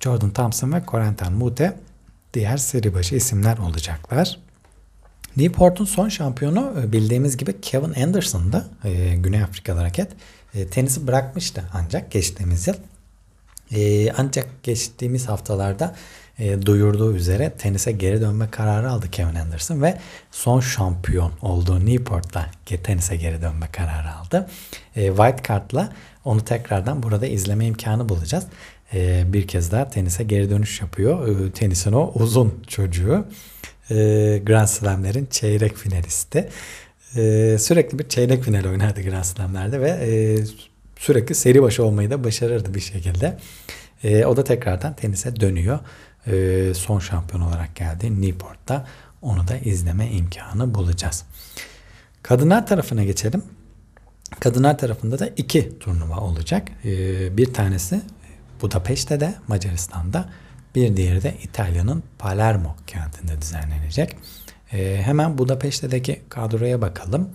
Jordan 0.00 0.30
Thompson 0.30 0.72
ve 0.72 0.82
Corentin 0.88 1.32
Mute 1.32 1.76
diğer 2.34 2.56
seri 2.56 2.94
başı 2.94 3.14
isimler 3.14 3.58
olacaklar. 3.58 4.38
Newport'un 5.36 5.84
son 5.84 6.08
şampiyonu 6.08 6.72
e, 6.80 6.92
bildiğimiz 6.92 7.36
gibi 7.36 7.60
Kevin 7.60 7.94
Anderson'da 8.02 8.66
e, 8.84 9.16
Güney 9.16 9.42
Afrikalı 9.42 9.78
hareket. 9.78 10.08
E, 10.54 10.66
tenisi 10.66 11.06
bırakmıştı 11.06 11.64
ancak 11.74 12.10
geçtiğimiz 12.10 12.66
yıl. 12.66 12.74
E, 13.74 14.12
ancak 14.12 14.62
geçtiğimiz 14.62 15.28
haftalarda 15.28 15.94
duyurduğu 16.66 17.14
üzere 17.14 17.50
tenise 17.50 17.92
geri 17.92 18.20
dönme 18.20 18.50
kararı 18.50 18.90
aldı 18.90 19.10
Kevin 19.10 19.34
Anderson 19.34 19.82
ve 19.82 19.98
son 20.30 20.60
şampiyon 20.60 21.32
olduğu 21.42 21.86
Newport'ta 21.86 22.46
tenise 22.84 23.16
geri 23.16 23.42
dönme 23.42 23.66
kararı 23.72 24.14
aldı. 24.14 24.48
White 24.94 25.42
Card'la 25.48 25.92
onu 26.24 26.44
tekrardan 26.44 27.02
burada 27.02 27.26
izleme 27.26 27.66
imkanı 27.66 28.08
bulacağız. 28.08 28.46
Bir 29.24 29.46
kez 29.46 29.72
daha 29.72 29.90
tenise 29.90 30.24
geri 30.24 30.50
dönüş 30.50 30.80
yapıyor. 30.80 31.50
Tenisin 31.52 31.92
o 31.92 32.12
uzun 32.14 32.64
çocuğu. 32.66 33.26
E, 33.92 34.38
Grand 34.46 34.66
Slam'lerin 34.66 35.26
çeyrek 35.30 35.76
finalisti. 35.76 36.48
E, 37.16 37.56
sürekli 37.58 37.98
bir 37.98 38.08
çeyrek 38.08 38.44
final 38.44 38.64
oynardı 38.64 39.02
Grand 39.02 39.24
Slam'lerde 39.24 39.80
ve 39.80 39.90
e, 39.90 40.38
sürekli 40.96 41.34
seri 41.34 41.62
başı 41.62 41.84
olmayı 41.84 42.10
da 42.10 42.24
başarırdı 42.24 42.74
bir 42.74 42.80
şekilde. 42.80 43.38
O 44.26 44.36
da 44.36 44.44
tekrardan 44.44 44.96
tenise 44.96 45.40
dönüyor. 45.40 45.78
Son 46.74 46.98
şampiyon 46.98 47.42
olarak 47.42 47.76
geldi 47.76 48.22
Newport'ta. 48.22 48.86
Onu 49.22 49.48
da 49.48 49.56
izleme 49.56 50.10
imkanı 50.10 50.74
bulacağız. 50.74 51.24
Kadınlar 52.22 52.66
tarafına 52.66 53.04
geçelim. 53.04 53.42
Kadınlar 54.40 54.78
tarafında 54.78 55.18
da 55.18 55.26
iki 55.36 55.78
turnuva 55.78 56.16
olacak. 56.16 56.68
Bir 57.36 57.54
tanesi 57.54 58.00
Budapeşte'de 58.62 59.34
Macaristan'da 59.48 60.28
bir 60.74 60.96
diğeri 60.96 61.22
de 61.22 61.34
İtalya'nın 61.42 62.02
Palermo 62.18 62.76
kentinde 62.86 63.40
düzenlenecek. 63.40 64.16
E, 64.72 65.02
hemen 65.02 65.38
Budapeşte'deki 65.38 66.22
kadroya 66.28 66.80
bakalım. 66.80 67.30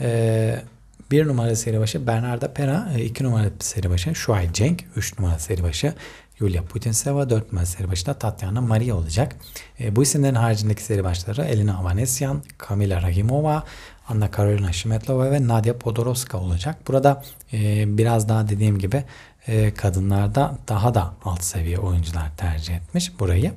E, 0.00 0.62
bir 1.10 1.28
numaralı 1.28 1.56
seri 1.56 1.80
başı 1.80 2.06
Bernarda 2.06 2.52
Pera, 2.52 2.92
e, 2.96 3.04
iki 3.04 3.24
numaralı 3.24 3.52
seri 3.58 3.90
başı 3.90 4.14
Shuai 4.14 4.52
Cenk, 4.52 4.84
üç 4.96 5.18
numaralı 5.18 5.40
seri 5.40 5.62
başı 5.62 5.94
Yulia 6.40 6.62
Putintseva, 6.62 7.30
dört 7.30 7.52
numaralı 7.52 7.66
seri 7.66 7.88
başı 7.88 8.06
da 8.06 8.14
Tatiana 8.14 8.60
Maria 8.60 8.96
olacak. 8.96 9.36
E, 9.80 9.96
bu 9.96 10.02
isimlerin 10.02 10.34
haricindeki 10.34 10.82
seri 10.82 11.04
başları 11.04 11.44
Elina 11.44 11.76
Avanesyan, 11.78 12.42
Kamila 12.58 13.02
Rahimova, 13.02 13.64
Anna 14.10 14.30
Karolina 14.30 14.72
Shmetlova 14.72 15.30
ve 15.30 15.48
Nadia 15.48 15.78
Podoroska 15.78 16.38
olacak. 16.38 16.76
Burada 16.88 17.22
e, 17.52 17.84
biraz 17.98 18.28
daha 18.28 18.48
dediğim 18.48 18.78
gibi 18.78 19.04
e, 19.46 19.74
kadınlarda 19.74 20.58
daha 20.68 20.94
da 20.94 21.14
alt 21.24 21.42
seviye 21.42 21.78
oyuncular 21.78 22.36
tercih 22.36 22.76
etmiş 22.76 23.20
burayı. 23.20 23.52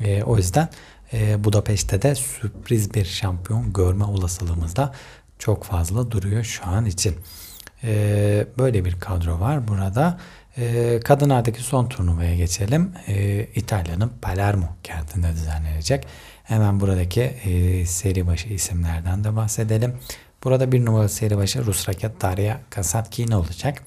E, 0.00 0.22
o 0.22 0.36
yüzden 0.36 0.68
e, 1.12 1.44
Budapeşte 1.44 2.02
de 2.02 2.14
sürpriz 2.14 2.94
bir 2.94 3.04
şampiyon 3.04 3.72
görme 3.72 4.04
olasılığımız 4.04 4.76
da 4.76 4.92
çok 5.38 5.64
fazla 5.64 6.10
duruyor 6.10 6.44
şu 6.44 6.66
an 6.66 6.86
için. 6.86 7.16
E, 7.84 8.46
böyle 8.58 8.84
bir 8.84 9.00
kadro 9.00 9.40
var 9.40 9.68
burada. 9.68 10.18
E, 10.56 11.00
kadınlardaki 11.04 11.62
son 11.62 11.88
turnuvaya 11.88 12.36
geçelim. 12.36 12.92
E, 13.08 13.44
İtalya'nın 13.44 14.12
Palermo 14.22 14.68
kentinde 14.82 15.32
düzenlenecek. 15.32 16.06
Hemen 16.46 16.80
buradaki 16.80 17.20
e, 17.20 17.86
seri 17.86 18.26
başı 18.26 18.48
isimlerden 18.48 19.24
de 19.24 19.36
bahsedelim. 19.36 19.96
Burada 20.44 20.72
bir 20.72 20.84
numaralı 20.84 21.08
seri 21.08 21.36
başı 21.36 21.66
Rus 21.66 21.88
raket 21.88 22.22
Daria 22.22 22.56
Kasatkina 22.70 23.38
olacak. 23.40 23.82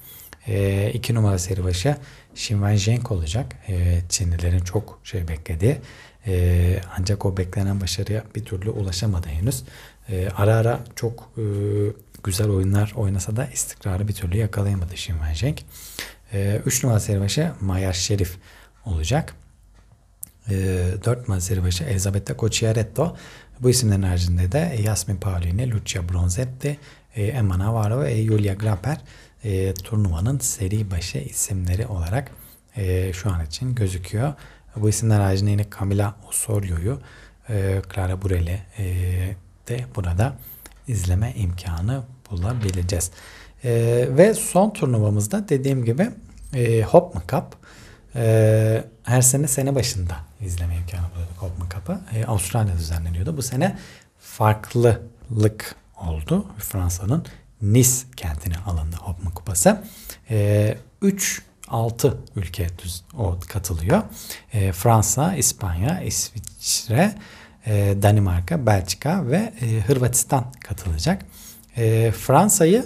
E, 0.47 0.91
iki 0.93 1.15
numaralı 1.15 1.39
seri 1.39 1.63
başı 1.63 1.97
Shinwan 2.35 2.75
Zheng 2.75 3.11
olacak. 3.11 3.55
E, 3.67 4.01
Çinlilerin 4.09 4.59
çok 4.59 4.99
şey 5.03 5.27
beklediği. 5.27 5.77
E, 6.27 6.81
ancak 6.99 7.25
o 7.25 7.37
beklenen 7.37 7.81
başarıya 7.81 8.23
bir 8.35 8.45
türlü 8.45 8.69
ulaşamadı 8.69 9.27
henüz. 9.27 9.63
E, 10.09 10.29
ara 10.37 10.55
ara 10.55 10.79
çok 10.95 11.29
e, 11.37 11.43
güzel 12.23 12.49
oyunlar 12.49 12.93
oynasa 12.95 13.35
da 13.35 13.45
istikrarı 13.45 14.07
bir 14.07 14.13
türlü 14.13 14.37
yakalayamadı 14.37 14.97
Shinwan 14.97 15.33
Zheng. 15.33 15.57
E, 16.33 16.61
üç 16.65 16.83
numaralı 16.83 17.01
seri 17.01 17.21
başı 17.21 17.51
Mayar 17.61 17.93
Şerif 17.93 18.37
olacak. 18.85 19.35
E, 20.49 20.55
4 21.05 21.19
numaralı 21.19 21.41
seri 21.41 21.63
başı 21.63 21.83
Elisabetta 21.83 22.37
Cocciaretto. 22.37 23.15
Bu 23.59 23.69
isimlerin 23.69 24.01
haricinde 24.01 24.51
de 24.51 24.77
Yasmin 24.83 25.17
Paolini, 25.17 25.71
Lucia 25.71 26.09
Bronzetti, 26.09 26.77
e, 27.15 27.23
Emma 27.23 27.59
Navarro 27.59 28.01
ve 28.01 28.23
Julia 28.23 28.53
Grapper 28.53 28.97
e, 29.43 29.73
turnuvanın 29.73 30.39
seri 30.39 30.91
başı 30.91 31.17
isimleri 31.17 31.87
olarak 31.87 32.31
e, 32.75 33.13
şu 33.13 33.31
an 33.31 33.45
için 33.45 33.75
gözüküyor. 33.75 34.33
Bu 34.75 34.89
isimler 34.89 35.19
haricinde 35.19 35.51
yine 35.51 35.65
Camila 35.79 36.15
Osorio'yu, 36.29 36.99
e, 37.49 37.81
Clara 37.95 38.21
Burel'i 38.21 38.61
e, 38.77 38.85
de 39.67 39.85
burada 39.95 40.33
izleme 40.87 41.33
imkanı 41.35 42.03
bulabileceğiz. 42.31 43.11
E, 43.63 43.71
ve 44.09 44.33
son 44.33 44.69
turnuvamızda 44.69 45.49
dediğim 45.49 45.85
gibi 45.85 46.09
e, 46.53 46.81
Hopman 46.81 47.23
Cup 47.29 47.45
e, 48.15 48.83
her 49.03 49.21
sene 49.21 49.47
sene 49.47 49.75
başında 49.75 50.28
izleme 50.41 50.75
imkanı 50.75 51.11
buluyorduk 51.11 51.37
Hopman 51.37 51.69
Cup'ı. 51.69 52.01
E, 52.15 52.25
Avustralya'da 52.25 52.77
düzenleniyordu. 52.77 53.37
Bu 53.37 53.41
sene 53.41 53.77
farklılık 54.19 55.75
oldu. 55.97 56.45
Fransa'nın 56.57 57.25
Nice 57.61 57.91
kentine 58.15 58.57
alındı 58.57 58.95
Hopman 58.95 59.33
Kupası. 59.33 59.83
3 61.01 61.39
e, 61.39 61.49
6 61.67 62.17
ülke 62.35 62.67
düz, 62.83 63.03
o 63.17 63.37
katılıyor. 63.47 64.03
E, 64.53 64.71
Fransa, 64.71 65.35
İspanya, 65.35 66.01
İsviçre, 66.01 67.15
e, 67.65 67.95
Danimarka, 68.01 68.65
Belçika 68.65 69.27
ve 69.27 69.53
e, 69.61 69.81
Hırvatistan 69.87 70.51
katılacak. 70.59 71.25
E, 71.77 72.11
Fransa'yı 72.11 72.85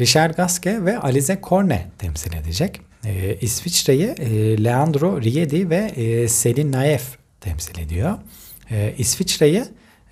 Richard 0.00 0.34
Gasquet 0.34 0.84
ve 0.84 0.98
Alize 0.98 1.40
Corne 1.42 1.90
temsil 1.98 2.32
edecek. 2.32 2.80
E, 3.06 3.38
İsviçre'yi 3.40 4.06
e, 4.06 4.64
Leandro 4.64 5.22
Riedi 5.22 5.70
ve 5.70 5.76
e, 5.76 6.28
Selin 6.28 6.72
Naef 6.72 7.16
temsil 7.40 7.78
ediyor. 7.78 8.18
E, 8.70 8.94
İsviçre'yi 8.98 9.64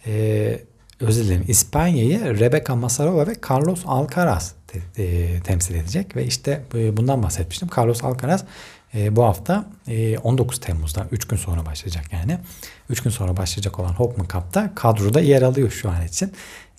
e, 0.07 0.61
özür 1.01 1.25
dilerim 1.25 1.45
İspanya'yı 1.49 2.39
Rebecca 2.39 2.75
Masarova 2.75 3.27
ve 3.27 3.37
Carlos 3.51 3.83
Alcaraz 3.87 4.55
te- 4.67 5.03
e, 5.05 5.41
temsil 5.41 5.75
edecek 5.75 6.17
ve 6.17 6.27
işte 6.27 6.63
e, 6.75 6.97
bundan 6.97 7.23
bahsetmiştim. 7.23 7.69
Carlos 7.77 8.05
Alcaraz 8.05 8.45
e, 8.95 9.17
bu 9.17 9.25
hafta 9.25 9.71
e, 9.89 10.19
19 10.19 10.61
Temmuz'da 10.61 11.07
3 11.13 11.29
gün 11.29 11.37
sonra 11.37 11.67
başlayacak 11.67 12.05
yani. 12.13 12.39
3 12.91 13.01
gün 13.03 13.11
sonra 13.11 13.37
başlayacak 13.37 13.79
olan 13.79 13.93
Hopman 13.93 14.27
Cup'ta 14.33 14.75
kadroda 14.75 15.21
yer 15.21 15.43
alıyor 15.43 15.71
şu 15.71 15.91
an 15.91 16.07
için. 16.07 16.33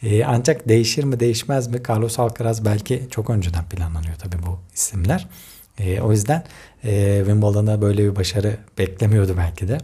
E, 0.04 0.24
ancak 0.26 0.70
değişir 0.70 1.04
mi 1.04 1.20
değişmez 1.20 1.68
mi 1.68 1.82
Carlos 1.90 2.20
Alcaraz 2.20 2.66
belki 2.66 3.08
çok 3.12 3.30
önceden 3.30 3.66
planlanıyor 3.66 4.16
tabii 4.16 4.44
bu 4.46 4.60
isimler. 4.76 5.28
E, 5.80 6.02
o 6.02 6.12
yüzden 6.12 6.44
e, 6.84 7.18
Wimbledon'a 7.18 7.82
böyle 7.82 8.04
bir 8.04 8.16
başarı 8.16 8.58
beklemiyordu 8.78 9.36
belki 9.38 9.68
de. 9.68 9.78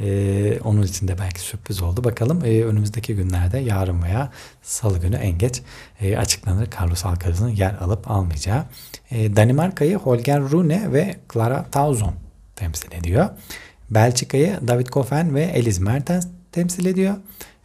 E, 0.00 0.60
onun 0.64 0.82
için 0.82 1.08
de 1.08 1.18
belki 1.18 1.40
sürpriz 1.40 1.82
oldu. 1.82 2.04
Bakalım 2.04 2.44
e, 2.44 2.64
önümüzdeki 2.64 3.16
günlerde 3.16 3.58
yarın 3.58 4.02
veya 4.02 4.32
salı 4.62 4.98
günü 4.98 5.16
en 5.16 5.38
geç 5.38 5.62
e, 6.00 6.16
açıklanır 6.16 6.68
Carlos 6.80 7.06
Alcaraz'ın 7.06 7.48
yer 7.48 7.74
alıp 7.74 8.10
almayacağı. 8.10 8.64
E, 9.10 9.36
Danimarka'yı 9.36 9.96
Holger 9.96 10.40
Rune 10.40 10.92
ve 10.92 11.16
Clara 11.32 11.66
Tauson 11.70 12.14
temsil 12.56 12.92
ediyor. 12.92 13.28
Belçika'yı 13.90 14.58
David 14.68 14.86
Goffin 14.86 15.34
ve 15.34 15.42
Elise 15.42 15.82
Mertens 15.82 16.26
temsil 16.52 16.86
ediyor. 16.86 17.14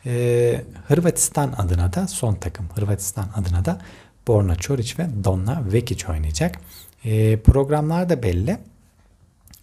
E, 0.05 0.62
Hırvatistan 0.88 1.53
adına 1.57 1.93
da 1.93 2.07
son 2.07 2.36
takım 2.36 2.69
Hırvatistan 2.75 3.27
adına 3.36 3.65
da 3.65 3.81
Borna 4.27 4.55
Çoric 4.55 5.03
ve 5.03 5.23
Donna 5.23 5.63
Vekic 5.73 6.07
oynayacak. 6.12 6.60
E, 7.06 7.38
programlar 7.38 8.10
da 8.10 8.24
belli. 8.24 8.58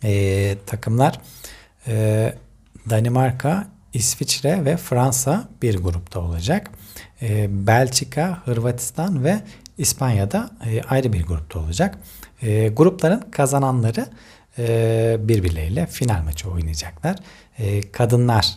E, 0.05 0.57
takımlar 0.66 1.20
e, 1.87 2.35
Danimarka, 2.90 3.68
İsviçre 3.92 4.64
ve 4.64 4.77
Fransa 4.77 5.48
bir 5.62 5.79
grupta 5.83 6.20
olacak. 6.20 6.70
E, 7.22 7.46
Belçika, 7.66 8.42
Hırvatistan 8.44 9.24
ve 9.24 9.40
İspanya'da 9.79 10.51
e, 10.66 10.83
ayrı 10.83 11.12
bir 11.12 11.27
grupta 11.27 11.59
olacak. 11.59 11.98
E, 12.42 12.68
grupların 12.68 13.20
kazananları 13.31 14.07
e, 14.59 15.16
birbirleriyle 15.20 15.87
final 15.87 16.22
maçı 16.22 16.51
oynayacaklar. 16.51 17.16
E, 17.59 17.92
kadınlar 17.92 18.48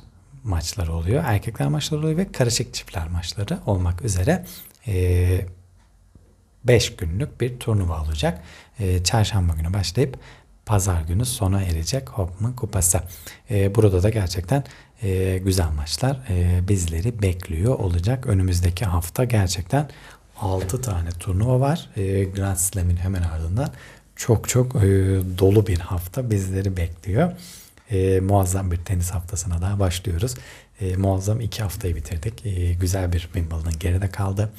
maçları 0.44 0.94
oluyor, 0.94 1.24
erkekler 1.26 1.67
maçları 1.67 2.02
oluyor 2.02 2.17
ve 2.17 2.32
karışık 2.32 2.74
çiftler 2.74 3.08
maçları 3.08 3.58
olmak 3.65 4.02
üzere 4.02 4.46
5 6.63 6.95
günlük 6.95 7.41
bir 7.41 7.60
turnuva 7.60 8.02
olacak. 8.04 8.41
E, 8.80 9.04
çarşamba 9.04 9.54
günü 9.54 9.74
başlayıp 9.74 10.19
pazar 10.65 11.02
günü 11.02 11.26
sona 11.26 11.62
erecek 11.62 12.10
Hopman 12.10 12.56
Kupası. 12.56 13.02
E, 13.52 13.76
burada 13.76 14.04
da 14.04 14.10
gerçekten 14.10 14.63
e, 15.04 15.38
güzel 15.38 15.69
maçlar 15.69 16.19
e, 16.30 16.67
bizleri 16.67 17.21
bekliyor 17.21 17.80
olacak. 17.80 18.28
Önümüzdeki 18.28 18.86
hafta 18.86 19.24
gerçekten 19.24 19.89
6 20.38 20.82
tane 20.82 21.10
turnuva 21.10 21.60
var. 21.60 21.89
E, 21.95 22.24
Grand 22.24 22.58
Slam'in 22.58 22.97
hemen 22.97 23.21
ardından 23.21 23.69
çok 24.15 24.50
çok 24.50 24.76
e, 24.76 24.80
dolu 25.38 25.67
bir 25.67 25.80
hafta 25.80 26.30
bizleri 26.30 26.78
bekliyor. 26.78 27.32
E, 27.91 28.19
muazzam 28.19 28.71
bir 28.71 28.78
tenis 28.78 29.12
haftasına 29.12 29.62
daha 29.62 29.80
başlıyoruz. 29.80 30.36
E, 30.82 30.95
muazzam 30.95 31.41
iki 31.41 31.63
haftayı 31.63 31.95
bitirdik. 31.95 32.45
E, 32.45 32.74
güzel 32.74 33.13
bir 33.13 33.19
Wimbledon 33.19 33.80
geride 33.80 34.10
kaldı. 34.10 34.50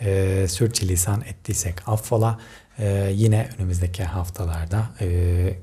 E, 0.00 0.46
sürçülisan 0.48 1.20
ettiysek 1.20 1.88
affola. 1.88 2.40
E, 2.78 3.12
yine 3.14 3.48
önümüzdeki 3.58 4.04
haftalarda 4.04 4.90
e, 5.00 5.56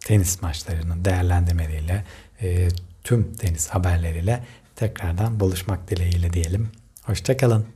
tenis 0.00 0.42
maçlarının 0.42 1.04
değerlendirmeleriyle 1.04 2.04
e, 2.42 2.68
tüm 3.04 3.32
tenis 3.32 3.68
haberleriyle 3.68 4.44
tekrardan 4.76 5.40
buluşmak 5.40 5.90
dileğiyle 5.90 6.32
diyelim. 6.32 6.68
Hoşçakalın. 7.02 7.66